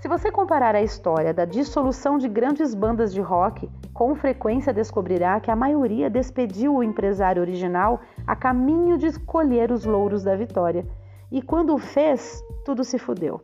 Se 0.00 0.08
você 0.08 0.32
comparar 0.32 0.74
a 0.74 0.82
história 0.82 1.32
da 1.32 1.44
dissolução 1.44 2.18
de 2.18 2.28
grandes 2.28 2.74
bandas 2.74 3.14
de 3.14 3.20
rock, 3.20 3.70
com 3.92 4.16
frequência 4.16 4.72
descobrirá 4.72 5.38
que 5.38 5.48
a 5.48 5.54
maioria 5.54 6.10
despediu 6.10 6.74
o 6.74 6.82
empresário 6.82 7.40
original 7.40 8.00
a 8.26 8.34
caminho 8.34 8.98
de 8.98 9.06
escolher 9.06 9.70
os 9.70 9.84
louros 9.84 10.24
da 10.24 10.34
vitória. 10.34 10.84
E 11.30 11.40
quando 11.40 11.72
o 11.72 11.78
fez, 11.78 12.42
tudo 12.64 12.82
se 12.82 12.98
fudeu. 12.98 13.40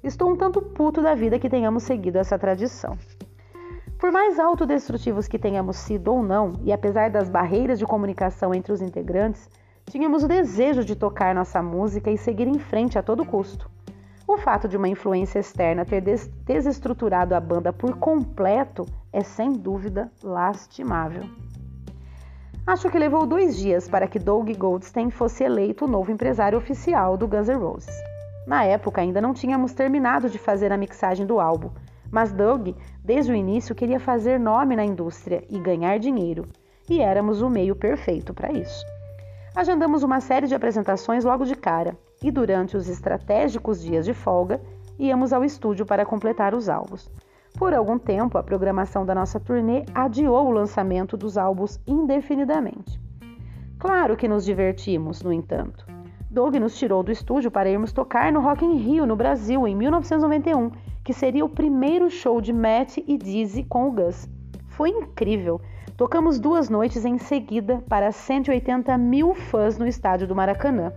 Estou 0.00 0.30
um 0.30 0.36
tanto 0.36 0.62
puto 0.62 1.02
da 1.02 1.16
vida 1.16 1.40
que 1.40 1.50
tenhamos 1.50 1.82
seguido 1.82 2.18
essa 2.18 2.38
tradição. 2.38 2.96
Por 3.98 4.12
mais 4.12 4.38
autodestrutivos 4.38 5.26
que 5.26 5.40
tenhamos 5.40 5.76
sido 5.76 6.14
ou 6.14 6.22
não, 6.22 6.52
e 6.62 6.72
apesar 6.72 7.10
das 7.10 7.28
barreiras 7.28 7.80
de 7.80 7.84
comunicação 7.84 8.54
entre 8.54 8.72
os 8.72 8.80
integrantes, 8.80 9.50
tínhamos 9.88 10.22
o 10.22 10.28
desejo 10.28 10.84
de 10.84 10.94
tocar 10.94 11.34
nossa 11.34 11.62
música 11.62 12.10
e 12.10 12.18
seguir 12.18 12.46
em 12.46 12.58
frente 12.58 12.98
a 12.98 13.02
todo 13.02 13.24
custo. 13.24 13.70
O 14.26 14.36
fato 14.36 14.68
de 14.68 14.76
uma 14.76 14.88
influência 14.88 15.38
externa 15.38 15.86
ter 15.86 16.02
des 16.02 16.26
desestruturado 16.44 17.34
a 17.34 17.40
banda 17.40 17.72
por 17.72 17.96
completo 17.96 18.84
é 19.10 19.22
sem 19.22 19.52
dúvida 19.52 20.12
lastimável. 20.22 21.24
Acho 22.66 22.90
que 22.90 22.98
levou 22.98 23.26
dois 23.26 23.56
dias 23.56 23.88
para 23.88 24.06
que 24.06 24.18
Doug 24.18 24.50
Goldstein 24.50 25.10
fosse 25.10 25.42
eleito 25.42 25.86
o 25.86 25.88
novo 25.88 26.12
empresário 26.12 26.58
oficial 26.58 27.16
do 27.16 27.26
Guns 27.26 27.48
N' 27.48 27.56
Roses. 27.56 27.96
Na 28.46 28.64
época 28.64 29.00
ainda 29.00 29.22
não 29.22 29.32
tínhamos 29.32 29.72
terminado 29.72 30.28
de 30.28 30.38
fazer 30.38 30.70
a 30.70 30.76
mixagem 30.76 31.24
do 31.24 31.40
álbum, 31.40 31.70
mas 32.10 32.30
Doug, 32.30 32.68
desde 33.02 33.32
o 33.32 33.34
início, 33.34 33.74
queria 33.74 33.98
fazer 33.98 34.38
nome 34.38 34.76
na 34.76 34.84
indústria 34.84 35.42
e 35.48 35.58
ganhar 35.58 35.98
dinheiro, 35.98 36.46
e 36.90 37.00
éramos 37.00 37.40
o 37.40 37.48
meio 37.48 37.74
perfeito 37.74 38.34
para 38.34 38.52
isso. 38.52 38.97
Agendamos 39.58 40.04
uma 40.04 40.20
série 40.20 40.46
de 40.46 40.54
apresentações 40.54 41.24
logo 41.24 41.44
de 41.44 41.56
cara, 41.56 41.98
e 42.22 42.30
durante 42.30 42.76
os 42.76 42.88
estratégicos 42.88 43.82
dias 43.82 44.04
de 44.04 44.14
folga, 44.14 44.60
íamos 44.96 45.32
ao 45.32 45.44
estúdio 45.44 45.84
para 45.84 46.06
completar 46.06 46.54
os 46.54 46.68
álbuns. 46.68 47.10
Por 47.58 47.74
algum 47.74 47.98
tempo, 47.98 48.38
a 48.38 48.42
programação 48.44 49.04
da 49.04 49.16
nossa 49.16 49.40
turnê 49.40 49.84
adiou 49.92 50.46
o 50.46 50.52
lançamento 50.52 51.16
dos 51.16 51.36
álbuns 51.36 51.80
indefinidamente. 51.88 53.00
Claro 53.80 54.16
que 54.16 54.28
nos 54.28 54.44
divertimos, 54.44 55.22
no 55.22 55.32
entanto. 55.32 55.84
Doug 56.30 56.54
nos 56.54 56.78
tirou 56.78 57.02
do 57.02 57.10
estúdio 57.10 57.50
para 57.50 57.68
irmos 57.68 57.92
tocar 57.92 58.30
no 58.30 58.38
Rock 58.38 58.64
in 58.64 58.76
Rio, 58.76 59.06
no 59.06 59.16
Brasil, 59.16 59.66
em 59.66 59.74
1991, 59.74 60.70
que 61.02 61.12
seria 61.12 61.44
o 61.44 61.48
primeiro 61.48 62.08
show 62.08 62.40
de 62.40 62.52
Matt 62.52 62.98
e 62.98 63.18
Dizzy 63.18 63.64
com 63.64 63.88
o 63.88 63.90
Gus. 63.90 64.28
Foi 64.68 64.90
incrível. 64.90 65.60
Tocamos 65.98 66.38
duas 66.38 66.70
noites 66.70 67.04
em 67.04 67.18
seguida 67.18 67.82
para 67.88 68.12
180 68.12 68.96
mil 68.96 69.34
fãs 69.34 69.76
no 69.76 69.84
estádio 69.84 70.28
do 70.28 70.36
Maracanã. 70.36 70.92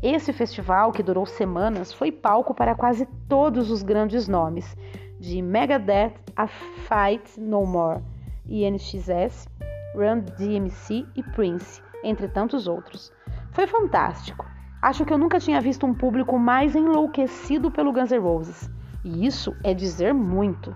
Esse 0.00 0.32
festival, 0.32 0.92
que 0.92 1.02
durou 1.02 1.26
semanas, 1.26 1.92
foi 1.92 2.12
palco 2.12 2.54
para 2.54 2.76
quase 2.76 3.04
todos 3.28 3.68
os 3.68 3.82
grandes 3.82 4.28
nomes, 4.28 4.76
de 5.18 5.42
Megadeth 5.42 6.14
a 6.36 6.46
Fight 6.46 7.40
No 7.40 7.66
More, 7.66 8.00
INXS, 8.48 9.48
Run 9.96 10.20
DMC 10.38 11.04
e 11.16 11.22
Prince, 11.34 11.82
entre 12.04 12.28
tantos 12.28 12.68
outros. 12.68 13.12
Foi 13.50 13.66
fantástico. 13.66 14.46
Acho 14.80 15.04
que 15.04 15.12
eu 15.12 15.18
nunca 15.18 15.40
tinha 15.40 15.60
visto 15.60 15.84
um 15.84 15.92
público 15.92 16.38
mais 16.38 16.76
enlouquecido 16.76 17.72
pelo 17.72 17.92
Guns 17.92 18.12
N' 18.12 18.20
Roses. 18.20 18.70
E 19.04 19.26
isso 19.26 19.52
é 19.64 19.74
dizer 19.74 20.14
muito. 20.14 20.72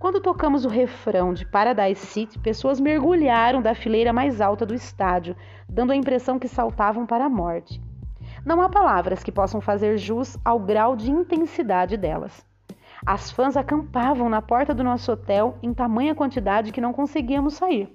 Quando 0.00 0.18
tocamos 0.18 0.64
o 0.64 0.68
refrão 0.70 1.34
de 1.34 1.44
Paradise 1.44 2.06
City, 2.06 2.38
pessoas 2.38 2.80
mergulharam 2.80 3.60
da 3.60 3.74
fileira 3.74 4.14
mais 4.14 4.40
alta 4.40 4.64
do 4.64 4.72
estádio, 4.72 5.36
dando 5.68 5.92
a 5.92 5.94
impressão 5.94 6.38
que 6.38 6.48
saltavam 6.48 7.04
para 7.04 7.26
a 7.26 7.28
morte. 7.28 7.78
Não 8.42 8.62
há 8.62 8.70
palavras 8.70 9.22
que 9.22 9.30
possam 9.30 9.60
fazer 9.60 9.98
jus 9.98 10.38
ao 10.42 10.58
grau 10.58 10.96
de 10.96 11.10
intensidade 11.10 11.98
delas. 11.98 12.42
As 13.04 13.30
fãs 13.30 13.58
acampavam 13.58 14.30
na 14.30 14.40
porta 14.40 14.72
do 14.72 14.82
nosso 14.82 15.12
hotel 15.12 15.58
em 15.62 15.74
tamanha 15.74 16.14
quantidade 16.14 16.72
que 16.72 16.80
não 16.80 16.94
conseguíamos 16.94 17.52
sair. 17.52 17.94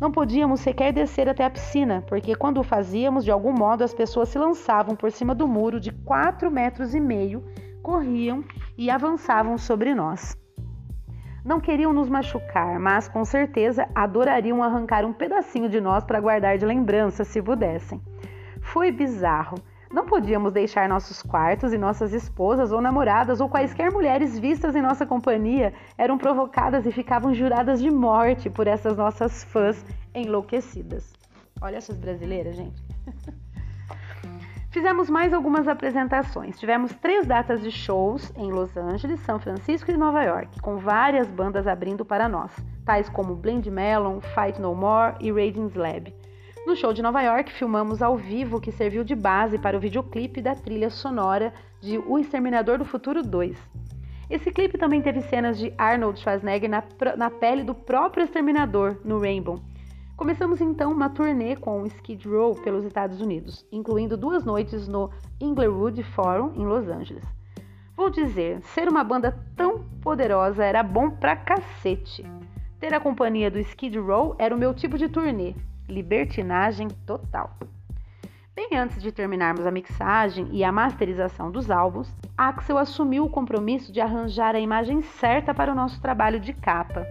Não 0.00 0.10
podíamos 0.10 0.58
sequer 0.58 0.92
descer 0.92 1.28
até 1.28 1.44
a 1.44 1.50
piscina, 1.50 2.02
porque 2.08 2.34
quando 2.34 2.58
o 2.58 2.64
fazíamos, 2.64 3.24
de 3.24 3.30
algum 3.30 3.52
modo 3.52 3.84
as 3.84 3.94
pessoas 3.94 4.28
se 4.28 4.40
lançavam 4.40 4.96
por 4.96 5.12
cima 5.12 5.32
do 5.36 5.46
muro 5.46 5.78
de 5.78 5.92
quatro 5.92 6.50
metros 6.50 6.96
e 6.96 7.00
meio, 7.00 7.44
corriam 7.80 8.42
e 8.76 8.90
avançavam 8.90 9.56
sobre 9.56 9.94
nós. 9.94 10.36
Não 11.44 11.60
queriam 11.60 11.92
nos 11.92 12.08
machucar, 12.08 12.80
mas 12.80 13.06
com 13.06 13.22
certeza 13.22 13.86
adorariam 13.94 14.62
arrancar 14.62 15.04
um 15.04 15.12
pedacinho 15.12 15.68
de 15.68 15.78
nós 15.78 16.02
para 16.02 16.18
guardar 16.18 16.56
de 16.56 16.64
lembrança 16.64 17.22
se 17.22 17.42
pudessem. 17.42 18.00
Foi 18.62 18.90
bizarro. 18.90 19.58
Não 19.92 20.06
podíamos 20.06 20.54
deixar 20.54 20.88
nossos 20.88 21.22
quartos 21.22 21.74
e 21.74 21.78
nossas 21.78 22.14
esposas 22.14 22.72
ou 22.72 22.80
namoradas 22.80 23.42
ou 23.42 23.48
quaisquer 23.48 23.92
mulheres 23.92 24.38
vistas 24.38 24.74
em 24.74 24.80
nossa 24.80 25.04
companhia 25.04 25.74
eram 25.98 26.16
provocadas 26.16 26.86
e 26.86 26.90
ficavam 26.90 27.34
juradas 27.34 27.78
de 27.78 27.90
morte 27.90 28.48
por 28.48 28.66
essas 28.66 28.96
nossas 28.96 29.44
fãs 29.44 29.84
enlouquecidas. 30.14 31.12
Olha 31.60 31.76
essas 31.76 31.98
brasileiras, 31.98 32.56
gente. 32.56 32.82
Fizemos 34.74 35.08
mais 35.08 35.32
algumas 35.32 35.68
apresentações. 35.68 36.58
Tivemos 36.58 36.92
três 36.94 37.24
datas 37.24 37.62
de 37.62 37.70
shows 37.70 38.32
em 38.36 38.50
Los 38.50 38.76
Angeles, 38.76 39.20
São 39.20 39.38
Francisco 39.38 39.88
e 39.88 39.96
Nova 39.96 40.20
York, 40.24 40.60
com 40.60 40.78
várias 40.78 41.28
bandas 41.28 41.68
abrindo 41.68 42.04
para 42.04 42.28
nós, 42.28 42.50
tais 42.84 43.08
como 43.08 43.36
Blind 43.36 43.64
Melon, 43.68 44.20
Fight 44.20 44.60
No 44.60 44.74
More 44.74 45.14
e 45.20 45.30
Raging 45.30 45.68
Slab. 45.68 46.12
No 46.66 46.74
show 46.74 46.92
de 46.92 47.02
Nova 47.02 47.22
York, 47.22 47.52
filmamos 47.52 48.02
ao 48.02 48.16
vivo 48.16 48.60
que 48.60 48.72
serviu 48.72 49.04
de 49.04 49.14
base 49.14 49.58
para 49.58 49.76
o 49.76 49.80
videoclipe 49.80 50.42
da 50.42 50.56
trilha 50.56 50.90
sonora 50.90 51.54
de 51.80 51.96
O 51.98 52.18
Exterminador 52.18 52.76
do 52.76 52.84
Futuro 52.84 53.22
2. 53.22 53.56
Esse 54.28 54.50
clipe 54.50 54.76
também 54.76 55.00
teve 55.00 55.20
cenas 55.20 55.56
de 55.56 55.72
Arnold 55.78 56.18
Schwarzenegger 56.18 56.68
na, 56.68 56.82
na 57.16 57.30
pele 57.30 57.62
do 57.62 57.76
próprio 57.76 58.24
Exterminador, 58.24 59.00
no 59.04 59.20
Rainbow. 59.20 59.62
Começamos 60.16 60.60
então 60.60 60.92
uma 60.92 61.10
turnê 61.10 61.56
com 61.56 61.84
Skid 61.86 62.28
Row 62.28 62.54
pelos 62.54 62.84
Estados 62.84 63.20
Unidos, 63.20 63.66
incluindo 63.72 64.16
duas 64.16 64.44
noites 64.44 64.86
no 64.86 65.10
Inglewood 65.40 66.00
Forum, 66.04 66.52
em 66.54 66.64
Los 66.64 66.86
Angeles. 66.86 67.24
Vou 67.96 68.08
dizer, 68.10 68.62
ser 68.62 68.88
uma 68.88 69.02
banda 69.02 69.36
tão 69.56 69.80
poderosa 70.00 70.64
era 70.64 70.84
bom 70.84 71.10
pra 71.10 71.34
cacete. 71.34 72.24
Ter 72.78 72.94
a 72.94 73.00
companhia 73.00 73.50
do 73.50 73.58
Skid 73.58 73.98
Row 73.98 74.36
era 74.38 74.54
o 74.54 74.58
meu 74.58 74.72
tipo 74.72 74.96
de 74.96 75.08
turnê, 75.08 75.52
libertinagem 75.88 76.86
total. 77.04 77.50
Bem 78.54 78.68
antes 78.76 79.02
de 79.02 79.10
terminarmos 79.10 79.66
a 79.66 79.70
mixagem 79.72 80.48
e 80.52 80.62
a 80.62 80.70
masterização 80.70 81.50
dos 81.50 81.72
álbuns, 81.72 82.08
Axel 82.38 82.78
assumiu 82.78 83.24
o 83.24 83.30
compromisso 83.30 83.92
de 83.92 84.00
arranjar 84.00 84.54
a 84.54 84.60
imagem 84.60 85.02
certa 85.02 85.52
para 85.52 85.72
o 85.72 85.74
nosso 85.74 86.00
trabalho 86.00 86.38
de 86.38 86.52
capa. 86.52 87.04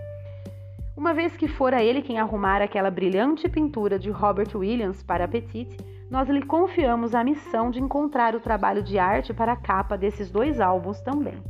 Uma 0.96 1.12
vez 1.12 1.36
que 1.36 1.48
fora 1.48 1.84
ele 1.84 2.04
quem 2.04 2.20
arrumara 2.20 2.66
aquela 2.66 2.92
brilhante 2.92 3.50
pintura 3.50 3.98
de 3.98 4.12
Robert 4.12 4.56
Williams 4.56 5.02
para 5.02 5.28
Petite, 5.28 5.76
nós 6.10 6.30
lhe 6.30 6.46
confiamos 6.46 7.16
a 7.16 7.24
missão 7.24 7.72
de 7.72 7.82
encontrar 7.82 8.36
o 8.36 8.40
trabalho 8.40 8.84
de 8.84 9.00
arte 9.00 9.34
para 9.34 9.54
a 9.54 9.56
capa 9.56 9.98
desses 9.98 10.30
dois 10.30 10.62
álbuns 10.62 11.02
também. 11.02 11.44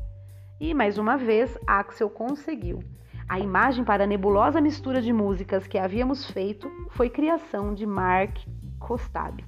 E 0.62 0.74
mais 0.74 0.98
uma 0.98 1.18
vez, 1.18 1.58
Axel 1.68 2.10
conseguiu. 2.10 2.80
A 3.28 3.38
imagem 3.38 3.84
para 3.84 4.06
a 4.06 4.08
nebulosa 4.08 4.62
mistura 4.62 5.02
de 5.02 5.12
músicas 5.12 5.68
que 5.68 5.78
havíamos 5.78 6.32
feito 6.32 6.72
foi 6.92 7.10
criação 7.10 7.74
de 7.74 7.86
Mark 7.86 8.38
Kostab. 8.80 9.44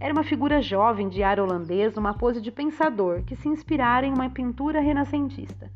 Era 0.00 0.12
uma 0.12 0.24
figura 0.24 0.60
jovem 0.60 1.08
de 1.08 1.22
ar 1.22 1.38
holandês 1.38 1.94
numa 1.94 2.14
pose 2.14 2.40
de 2.40 2.50
pensador 2.50 3.22
que 3.22 3.36
se 3.36 3.48
inspirara 3.48 4.06
em 4.06 4.12
uma 4.12 4.30
pintura 4.30 4.80
renascentista. 4.80 5.70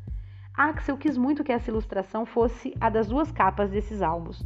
Axel 0.57 0.97
quis 0.97 1.17
muito 1.17 1.43
que 1.43 1.51
essa 1.51 1.69
ilustração 1.69 2.25
fosse 2.25 2.73
a 2.79 2.89
das 2.89 3.07
duas 3.07 3.29
capas 3.29 3.69
desses 3.69 4.01
álbuns. 4.01 4.41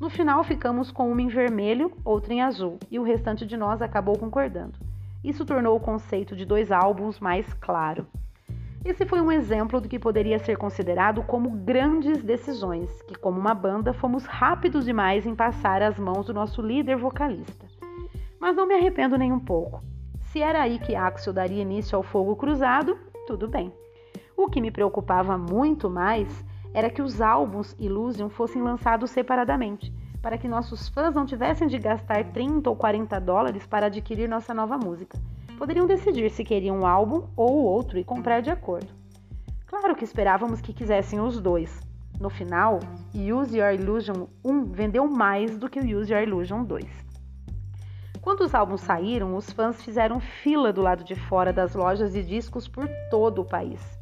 No 0.00 0.10
final 0.10 0.42
ficamos 0.42 0.90
com 0.90 1.10
uma 1.10 1.22
em 1.22 1.28
vermelho, 1.28 1.92
outra 2.04 2.34
em 2.34 2.42
azul, 2.42 2.80
e 2.90 2.98
o 2.98 3.04
restante 3.04 3.46
de 3.46 3.56
nós 3.56 3.80
acabou 3.80 4.18
concordando. 4.18 4.72
Isso 5.22 5.44
tornou 5.44 5.76
o 5.76 5.80
conceito 5.80 6.34
de 6.34 6.44
dois 6.44 6.72
álbuns 6.72 7.20
mais 7.20 7.54
claro. 7.54 8.04
Esse 8.84 9.06
foi 9.06 9.20
um 9.20 9.30
exemplo 9.30 9.80
do 9.80 9.88
que 9.88 10.00
poderia 10.00 10.40
ser 10.40 10.56
considerado 10.56 11.22
como 11.22 11.50
grandes 11.50 12.20
decisões, 12.20 13.00
que, 13.02 13.14
como 13.14 13.38
uma 13.38 13.54
banda, 13.54 13.92
fomos 13.92 14.26
rápidos 14.26 14.84
demais 14.84 15.24
em 15.24 15.36
passar 15.36 15.80
às 15.80 15.96
mãos 15.96 16.26
do 16.26 16.34
nosso 16.34 16.60
líder 16.60 16.96
vocalista. 16.96 17.66
Mas 18.40 18.56
não 18.56 18.66
me 18.66 18.74
arrependo 18.74 19.16
nem 19.16 19.32
um 19.32 19.38
pouco. 19.38 19.80
Se 20.32 20.42
era 20.42 20.60
aí 20.60 20.80
que 20.80 20.96
Axel 20.96 21.32
daria 21.32 21.62
início 21.62 21.94
ao 21.94 22.02
fogo 22.02 22.34
cruzado, 22.34 22.98
tudo 23.28 23.46
bem. 23.46 23.72
O 24.42 24.50
que 24.50 24.60
me 24.60 24.70
preocupava 24.70 25.38
muito 25.38 25.88
mais 25.88 26.44
era 26.74 26.90
que 26.90 27.00
os 27.00 27.20
álbuns 27.20 27.76
Illusion 27.78 28.28
fossem 28.28 28.60
lançados 28.60 29.10
separadamente, 29.10 29.94
para 30.20 30.36
que 30.36 30.48
nossos 30.48 30.88
fãs 30.88 31.14
não 31.14 31.24
tivessem 31.24 31.68
de 31.68 31.78
gastar 31.78 32.32
30 32.32 32.68
ou 32.68 32.76
40 32.76 33.20
dólares 33.20 33.66
para 33.66 33.86
adquirir 33.86 34.28
nossa 34.28 34.52
nova 34.52 34.76
música 34.76 35.18
poderiam 35.62 35.86
decidir 35.86 36.28
se 36.28 36.42
queriam 36.42 36.80
um 36.80 36.86
álbum 36.86 37.28
ou 37.36 37.62
outro 37.62 37.96
e 37.96 38.02
comprar 38.02 38.42
de 38.42 38.50
acordo. 38.50 38.88
Claro 39.64 39.94
que 39.94 40.02
esperávamos 40.02 40.60
que 40.60 40.72
quisessem 40.72 41.20
os 41.20 41.40
dois. 41.40 41.80
No 42.18 42.28
final, 42.28 42.80
Use 43.14 43.56
Your 43.56 43.72
Illusion 43.72 44.26
1 44.44 44.64
vendeu 44.72 45.06
mais 45.06 45.56
do 45.56 45.70
que 45.70 45.78
o 45.78 46.00
Use 46.00 46.12
Your 46.12 46.20
Illusion 46.24 46.64
2. 46.64 46.84
Quando 48.20 48.40
os 48.40 48.56
álbuns 48.56 48.80
saíram, 48.80 49.36
os 49.36 49.52
fãs 49.52 49.80
fizeram 49.84 50.18
fila 50.18 50.72
do 50.72 50.82
lado 50.82 51.04
de 51.04 51.14
fora 51.14 51.52
das 51.52 51.76
lojas 51.76 52.12
de 52.12 52.24
discos 52.24 52.66
por 52.66 52.88
todo 53.08 53.42
o 53.42 53.44
país. 53.44 54.01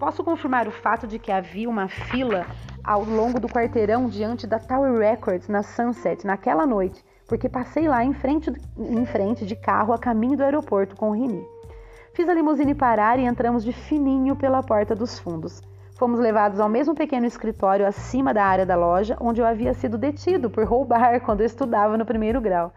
Posso 0.00 0.24
confirmar 0.24 0.66
o 0.66 0.70
fato 0.70 1.06
de 1.06 1.18
que 1.18 1.30
havia 1.30 1.68
uma 1.68 1.86
fila 1.86 2.46
ao 2.82 3.04
longo 3.04 3.38
do 3.38 3.46
quarteirão 3.46 4.08
diante 4.08 4.46
da 4.46 4.58
Tower 4.58 4.98
Records 4.98 5.46
na 5.46 5.62
Sunset 5.62 6.26
naquela 6.26 6.66
noite, 6.66 7.04
porque 7.28 7.50
passei 7.50 7.86
lá 7.86 8.02
em 8.02 8.14
frente, 8.14 8.50
em 8.78 9.04
frente 9.04 9.44
de 9.44 9.54
carro 9.54 9.92
a 9.92 9.98
caminho 9.98 10.38
do 10.38 10.42
aeroporto 10.42 10.96
com 10.96 11.10
o 11.10 11.12
Rini. 11.12 11.46
Fiz 12.14 12.26
a 12.30 12.32
limusine 12.32 12.74
parar 12.74 13.18
e 13.18 13.26
entramos 13.26 13.62
de 13.62 13.74
fininho 13.74 14.34
pela 14.34 14.62
porta 14.62 14.94
dos 14.94 15.18
fundos. 15.18 15.60
Fomos 15.98 16.18
levados 16.18 16.60
ao 16.60 16.68
mesmo 16.68 16.94
pequeno 16.94 17.26
escritório 17.26 17.86
acima 17.86 18.32
da 18.32 18.42
área 18.42 18.64
da 18.64 18.76
loja, 18.76 19.18
onde 19.20 19.42
eu 19.42 19.46
havia 19.46 19.74
sido 19.74 19.98
detido 19.98 20.48
por 20.48 20.64
roubar 20.64 21.20
quando 21.20 21.42
eu 21.42 21.46
estudava 21.46 21.98
no 21.98 22.06
primeiro 22.06 22.40
grau. 22.40 22.72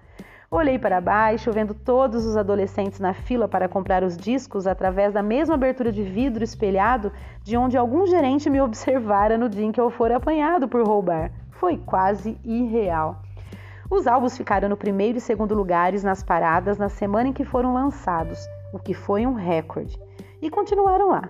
Olhei 0.56 0.78
para 0.78 1.02
baixo, 1.02 1.52
vendo 1.52 1.74
todos 1.74 2.28
os 2.28 2.38
adolescentes 2.38 3.00
na 3.00 3.12
fila 3.12 3.48
para 3.48 3.68
comprar 3.68 4.04
os 4.04 4.16
discos 4.16 4.68
através 4.68 5.12
da 5.12 5.24
mesma 5.24 5.56
abertura 5.56 5.92
de 5.92 6.04
vidro 6.04 6.44
espelhado 6.44 7.12
de 7.42 7.58
onde 7.58 7.76
algum 7.76 8.06
gerente 8.06 8.52
me 8.52 8.62
observara 8.62 9.36
no 9.36 9.50
dia 9.50 9.66
em 9.66 9.72
que 9.72 9.82
eu 9.82 9.90
fora 9.90 10.18
apanhado 10.18 10.68
por 10.68 10.86
roubar. 10.86 11.32
Foi 11.54 11.76
quase 11.76 12.38
irreal. 12.44 13.20
Os 13.90 14.06
álbuns 14.06 14.38
ficaram 14.38 14.70
no 14.70 14.78
primeiro 14.78 15.18
e 15.18 15.22
segundo 15.22 15.56
lugares 15.56 16.04
nas 16.04 16.22
paradas 16.22 16.78
na 16.78 16.88
semana 16.88 17.30
em 17.30 17.34
que 17.34 17.44
foram 17.44 17.74
lançados, 17.74 18.38
o 18.72 18.78
que 18.78 18.94
foi 18.94 19.26
um 19.26 19.34
recorde. 19.34 20.00
E 20.40 20.52
continuaram 20.52 21.10
lá. 21.10 21.30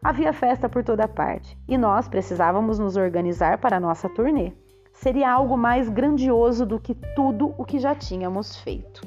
Havia 0.00 0.32
festa 0.32 0.68
por 0.68 0.84
toda 0.84 1.08
parte 1.08 1.58
e 1.66 1.76
nós 1.76 2.06
precisávamos 2.06 2.78
nos 2.78 2.96
organizar 2.96 3.58
para 3.58 3.78
a 3.78 3.80
nossa 3.80 4.08
turnê. 4.08 4.52
Seria 5.00 5.32
algo 5.32 5.56
mais 5.56 5.88
grandioso 5.88 6.66
do 6.66 6.78
que 6.78 6.94
tudo 6.94 7.54
o 7.56 7.64
que 7.64 7.78
já 7.78 7.94
tínhamos 7.94 8.58
feito. 8.58 9.00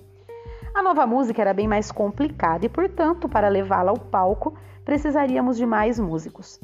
A 0.73 0.81
nova 0.81 1.05
música 1.05 1.39
era 1.39 1.53
bem 1.53 1.67
mais 1.67 1.91
complicada 1.91 2.65
e, 2.65 2.69
portanto, 2.69 3.29
para 3.29 3.47
levá-la 3.47 3.91
ao 3.91 3.99
palco, 3.99 4.55
precisaríamos 4.83 5.55
de 5.55 5.67
mais 5.67 5.99
músicos. 5.99 6.59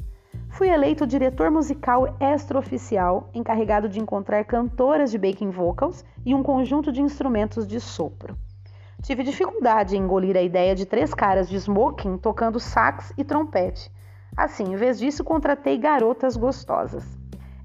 Fui 0.48 0.68
eleito 0.68 1.06
diretor 1.06 1.48
musical 1.48 2.16
extraoficial, 2.18 3.30
encarregado 3.32 3.88
de 3.88 4.00
encontrar 4.00 4.42
cantoras 4.42 5.12
de 5.12 5.18
backing 5.18 5.50
vocals 5.50 6.04
e 6.26 6.34
um 6.34 6.42
conjunto 6.42 6.90
de 6.90 7.00
instrumentos 7.00 7.68
de 7.68 7.78
sopro. 7.78 8.36
Tive 9.00 9.22
dificuldade 9.22 9.96
em 9.96 10.00
engolir 10.00 10.36
a 10.36 10.42
ideia 10.42 10.74
de 10.74 10.84
três 10.84 11.14
caras 11.14 11.48
de 11.48 11.56
smoking 11.56 12.18
tocando 12.18 12.58
sax 12.58 13.12
e 13.16 13.22
trompete 13.22 13.92
Assim, 14.36 14.72
em 14.72 14.76
vez 14.76 14.98
disso, 14.98 15.22
contratei 15.22 15.78
garotas 15.78 16.36
gostosas. 16.36 17.19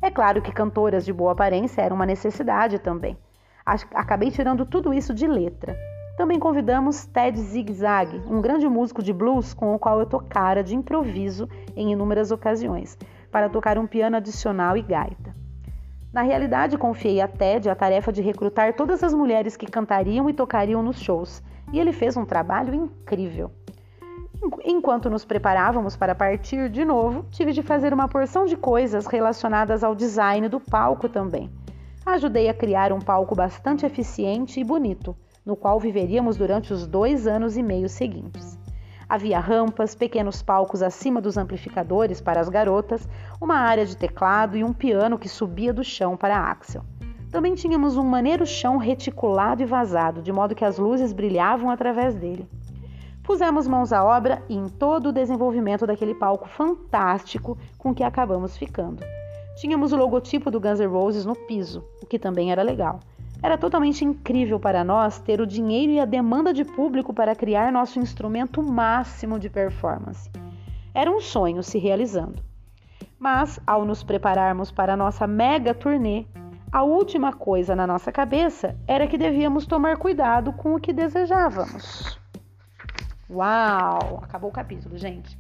É 0.06 0.12
claro 0.12 0.40
que 0.40 0.52
cantoras 0.52 1.04
de 1.04 1.12
boa 1.12 1.32
aparência 1.32 1.82
era 1.82 1.92
uma 1.92 2.06
necessidade 2.06 2.78
também. 2.78 3.18
Acabei 3.66 4.30
tirando 4.30 4.64
tudo 4.64 4.94
isso 4.94 5.16
de 5.16 5.26
letra. 5.26 5.76
Também 6.16 6.40
convidamos 6.40 7.08
Ted 7.08 7.36
Zigzag, 7.40 8.22
um 8.28 8.40
grande 8.40 8.70
músico 8.70 9.02
de 9.02 9.12
blues 9.12 9.52
com 9.52 9.74
o 9.74 9.80
qual 9.80 10.00
eu 10.00 10.06
tocara 10.06 10.64
de 10.64 10.76
improviso 10.76 11.50
em 11.76 11.92
inúmeras 11.92 12.30
ocasiões, 12.30 12.96
para 13.32 13.50
tocar 13.50 13.80
um 13.80 13.88
piano 13.88 14.18
adicional 14.18 14.78
e 14.78 14.84
gaita. 14.84 15.36
Na 16.14 16.22
realidade, 16.22 16.78
confiei 16.78 17.20
a 17.20 17.28
Ted 17.28 17.68
a 17.68 17.74
tarefa 17.74 18.12
de 18.12 18.22
recrutar 18.22 18.76
todas 18.76 19.04
as 19.04 19.12
mulheres 19.12 19.58
que 19.58 19.66
cantariam 19.66 20.30
e 20.30 20.34
tocariam 20.34 20.84
nos 20.84 21.00
shows, 21.00 21.42
e 21.74 21.80
ele 21.80 21.92
fez 21.92 22.16
um 22.16 22.26
trabalho 22.26 22.76
incrível. 22.76 23.50
Enquanto 24.64 25.10
nos 25.10 25.24
preparávamos 25.26 25.96
para 25.96 26.16
partir 26.16 26.70
de 26.70 26.84
novo, 26.84 27.26
tive 27.32 27.52
de 27.52 27.62
fazer 27.62 27.94
uma 27.94 28.08
porção 28.08 28.46
de 28.46 28.56
coisas 28.56 29.06
relacionadas 29.06 29.84
ao 29.84 29.96
design 29.96 30.50
do 30.50 30.60
palco 30.60 31.08
também. 31.08 31.50
Ajudei 32.06 32.50
a 32.50 32.54
criar 32.54 32.92
um 32.92 33.00
palco 33.00 33.36
bastante 33.36 33.86
eficiente 33.86 34.60
e 34.60 34.64
bonito, 34.64 35.16
no 35.46 35.56
qual 35.56 35.80
viveríamos 35.80 36.38
durante 36.38 36.74
os 36.74 36.86
dois 36.86 37.28
anos 37.28 37.58
e 37.58 37.64
meio 37.64 37.90
seguintes. 37.90 38.60
Havia 39.08 39.40
rampas, 39.40 39.94
pequenos 39.94 40.42
palcos 40.42 40.82
acima 40.82 41.22
dos 41.22 41.38
amplificadores 41.38 42.20
para 42.20 42.40
as 42.40 42.50
garotas, 42.50 43.08
uma 43.40 43.56
área 43.56 43.86
de 43.86 43.96
teclado 43.96 44.58
e 44.58 44.64
um 44.64 44.74
piano 44.74 45.20
que 45.20 45.30
subia 45.30 45.72
do 45.72 45.84
chão 45.84 46.18
para 46.18 46.38
a 46.38 46.52
Axel. 46.52 46.84
Também 47.32 47.54
tínhamos 47.54 47.98
um 47.98 48.04
maneiro 48.04 48.46
chão 48.46 48.78
reticulado 48.78 49.62
e 49.62 49.66
vazado, 49.66 50.22
de 50.22 50.32
modo 50.32 50.56
que 50.56 50.66
as 50.66 50.78
luzes 50.78 51.14
brilhavam 51.14 51.70
através 51.70 52.16
dele. 52.16 52.50
Pusemos 53.26 53.68
mãos 53.68 53.92
à 53.92 54.04
obra 54.04 54.44
e 54.48 54.56
em 54.56 54.70
todo 54.70 55.10
o 55.10 55.12
desenvolvimento 55.12 55.88
daquele 55.88 56.14
palco 56.14 56.48
fantástico 56.48 57.58
com 57.76 57.94
que 57.94 58.04
acabamos 58.04 58.56
ficando. 58.56 59.04
Tínhamos 59.56 59.92
o 59.92 59.98
logotipo 59.98 60.52
do 60.52 60.60
Guns 60.60 60.80
N' 60.80 60.86
Roses 60.86 61.26
no 61.26 61.36
piso, 61.36 61.84
o 62.04 62.06
que 62.06 62.20
também 62.20 62.52
era 62.52 62.62
legal. 62.62 63.00
Era 63.42 63.58
totalmente 63.58 64.06
incrível 64.06 64.60
para 64.60 64.84
nós 64.84 65.20
ter 65.20 65.42
o 65.42 65.48
dinheiro 65.48 65.92
e 65.94 66.00
a 66.00 66.06
demanda 66.06 66.54
de 66.54 66.64
público 66.64 67.14
para 67.14 67.36
criar 67.36 67.72
nosso 67.72 68.00
instrumento 68.00 68.62
máximo 68.62 69.40
de 69.40 69.50
performance. 69.50 70.30
Era 70.94 71.10
um 71.10 71.20
sonho 71.20 71.64
se 71.64 71.80
realizando. 71.80 72.44
Mas, 73.18 73.60
ao 73.66 73.86
nos 73.86 74.04
prepararmos 74.04 74.72
para 74.72 74.94
a 74.94 74.98
nossa 74.98 75.26
mega 75.26 75.74
turnê, 75.74 76.26
a 76.72 76.84
última 76.84 77.34
coisa 77.34 77.76
na 77.76 77.88
nossa 77.88 78.12
cabeça 78.12 78.76
era 78.88 79.08
que 79.08 79.18
devíamos 79.18 79.66
tomar 79.66 79.98
cuidado 79.98 80.54
com 80.54 80.76
o 80.76 80.80
que 80.80 80.94
desejávamos. 80.94 82.24
Uau! 83.30 84.20
Acabou 84.24 84.50
o 84.50 84.54
capítulo, 84.54 84.98
gente. 84.98 85.38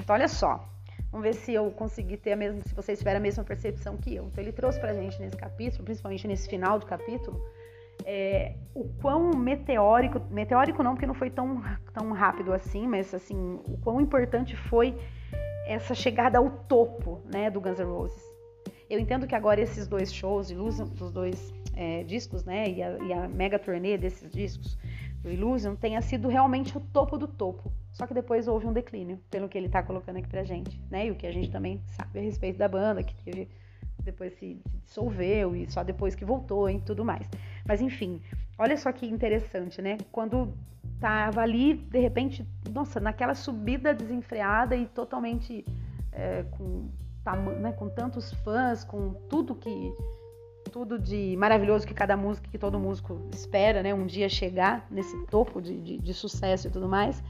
Então, 0.00 0.14
olha 0.14 0.28
só. 0.28 0.68
Vamos 1.10 1.26
ver 1.26 1.34
se 1.34 1.52
eu 1.52 1.70
consegui 1.72 2.16
ter 2.16 2.32
a 2.32 2.36
mesma, 2.36 2.60
se 2.60 2.74
vocês 2.74 2.98
tiverem 2.98 3.18
a 3.18 3.22
mesma 3.22 3.42
percepção 3.42 3.96
que 3.96 4.14
eu. 4.14 4.26
Então, 4.26 4.42
ele 4.42 4.52
trouxe 4.52 4.78
pra 4.78 4.94
gente 4.94 5.20
nesse 5.20 5.36
capítulo, 5.36 5.84
principalmente 5.84 6.26
nesse 6.28 6.48
final 6.48 6.78
do 6.78 6.86
capítulo, 6.86 7.40
é, 8.04 8.54
o 8.74 8.84
quão 9.00 9.30
meteórico, 9.30 10.20
meteórico 10.30 10.82
não, 10.82 10.92
porque 10.92 11.06
não 11.06 11.14
foi 11.14 11.30
tão, 11.30 11.62
tão 11.92 12.12
rápido 12.12 12.52
assim, 12.52 12.86
mas 12.86 13.12
assim, 13.12 13.60
o 13.66 13.76
quão 13.78 14.00
importante 14.00 14.56
foi 14.56 14.96
essa 15.66 15.94
chegada 15.94 16.38
ao 16.38 16.50
topo, 16.50 17.20
né, 17.32 17.50
do 17.50 17.60
Guns 17.60 17.78
N' 17.78 17.84
Roses. 17.84 18.22
Eu 18.88 18.98
entendo 18.98 19.26
que 19.26 19.34
agora 19.34 19.60
esses 19.60 19.86
dois 19.86 20.12
shows, 20.12 20.50
os 20.50 21.12
dois 21.12 21.52
é, 21.76 22.02
discos, 22.04 22.44
né, 22.44 22.68
e 22.68 22.82
a, 22.82 22.98
e 22.98 23.12
a 23.12 23.28
mega 23.28 23.58
turnê 23.58 23.96
desses 23.96 24.30
discos, 24.30 24.76
do 25.22 25.30
Illusion 25.30 25.74
tenha 25.74 26.00
sido 26.00 26.28
realmente 26.28 26.76
o 26.76 26.80
topo 26.80 27.18
do 27.18 27.28
topo. 27.28 27.72
Só 27.92 28.06
que 28.06 28.14
depois 28.14 28.48
houve 28.48 28.66
um 28.66 28.72
declínio, 28.72 29.18
pelo 29.30 29.48
que 29.48 29.58
ele 29.58 29.66
está 29.66 29.82
colocando 29.82 30.16
aqui 30.16 30.28
pra 30.28 30.44
gente, 30.44 30.80
né? 30.90 31.06
E 31.06 31.10
o 31.10 31.14
que 31.14 31.26
a 31.26 31.32
gente 31.32 31.50
também 31.50 31.80
sabe 31.86 32.18
a 32.18 32.22
respeito 32.22 32.58
da 32.58 32.68
banda, 32.68 33.02
que 33.02 33.14
teve 33.22 33.48
depois 34.02 34.32
se 34.38 34.58
dissolveu 34.84 35.54
e 35.54 35.70
só 35.70 35.82
depois 35.84 36.14
que 36.14 36.24
voltou 36.24 36.70
e 36.70 36.80
tudo 36.80 37.04
mais. 37.04 37.28
Mas 37.66 37.80
enfim, 37.80 38.20
olha 38.58 38.76
só 38.76 38.90
que 38.92 39.06
interessante, 39.06 39.82
né? 39.82 39.98
Quando 40.10 40.54
tava 40.98 41.42
ali, 41.42 41.74
de 41.74 41.98
repente, 41.98 42.46
nossa, 42.72 43.00
naquela 43.00 43.34
subida 43.34 43.94
desenfreada 43.94 44.76
e 44.76 44.86
totalmente 44.86 45.64
é, 46.12 46.44
com, 46.50 46.88
né, 47.60 47.72
com 47.72 47.88
tantos 47.88 48.32
fãs, 48.42 48.84
com 48.84 49.14
tudo 49.28 49.54
que 49.54 49.92
tudo 50.70 50.98
de 50.98 51.36
maravilhoso 51.36 51.86
que 51.86 51.92
cada 51.92 52.16
música, 52.16 52.48
que 52.48 52.58
todo 52.58 52.78
músico 52.78 53.28
espera, 53.32 53.82
né? 53.82 53.92
Um 53.92 54.06
dia 54.06 54.28
chegar 54.28 54.86
nesse 54.90 55.16
topo 55.26 55.60
de, 55.60 55.80
de, 55.80 55.98
de 55.98 56.14
sucesso 56.14 56.68
e 56.68 56.70
tudo 56.70 56.88
mais. 56.88 57.22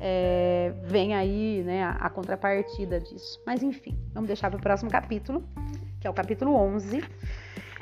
É, 0.00 0.72
vem 0.84 1.14
aí 1.14 1.62
né, 1.64 1.84
a, 1.84 1.90
a, 1.92 2.10
contrapartida 2.10 3.00
disso. 3.00 3.40
Mas 3.46 3.62
enfim, 3.62 3.96
vamos 4.12 4.26
deixar 4.26 4.50
para 4.50 4.58
o 4.58 4.62
próximo 4.62 4.90
capítulo, 4.90 5.44
que 6.00 6.06
é 6.06 6.10
o 6.10 6.14
capítulo 6.14 6.54
11, 6.54 7.02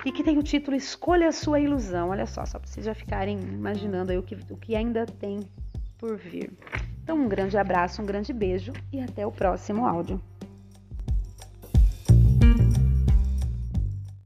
e 0.04 0.12
que 0.12 0.22
tem 0.22 0.38
o 0.38 0.42
título 0.42 0.76
Escolha 0.76 1.28
a 1.28 1.32
Sua 1.32 1.60
Ilusão. 1.60 2.10
Olha 2.10 2.26
só, 2.26 2.44
só 2.44 2.58
para 2.58 2.68
vocês 2.68 2.84
já 2.84 2.94
ficarem 2.94 3.38
imaginando 3.38 4.12
aí 4.12 4.18
o 4.18 4.22
que, 4.22 4.36
o 4.50 4.56
que 4.56 4.74
ainda 4.74 5.06
tem 5.06 5.40
por 5.98 6.16
vir. 6.16 6.52
Então, 7.02 7.16
um 7.16 7.28
grande 7.28 7.56
abraço, 7.56 8.00
um 8.00 8.06
grande 8.06 8.32
beijo 8.32 8.72
e 8.92 9.00
até 9.00 9.26
o 9.26 9.32
próximo 9.32 9.86
áudio. 9.86 10.20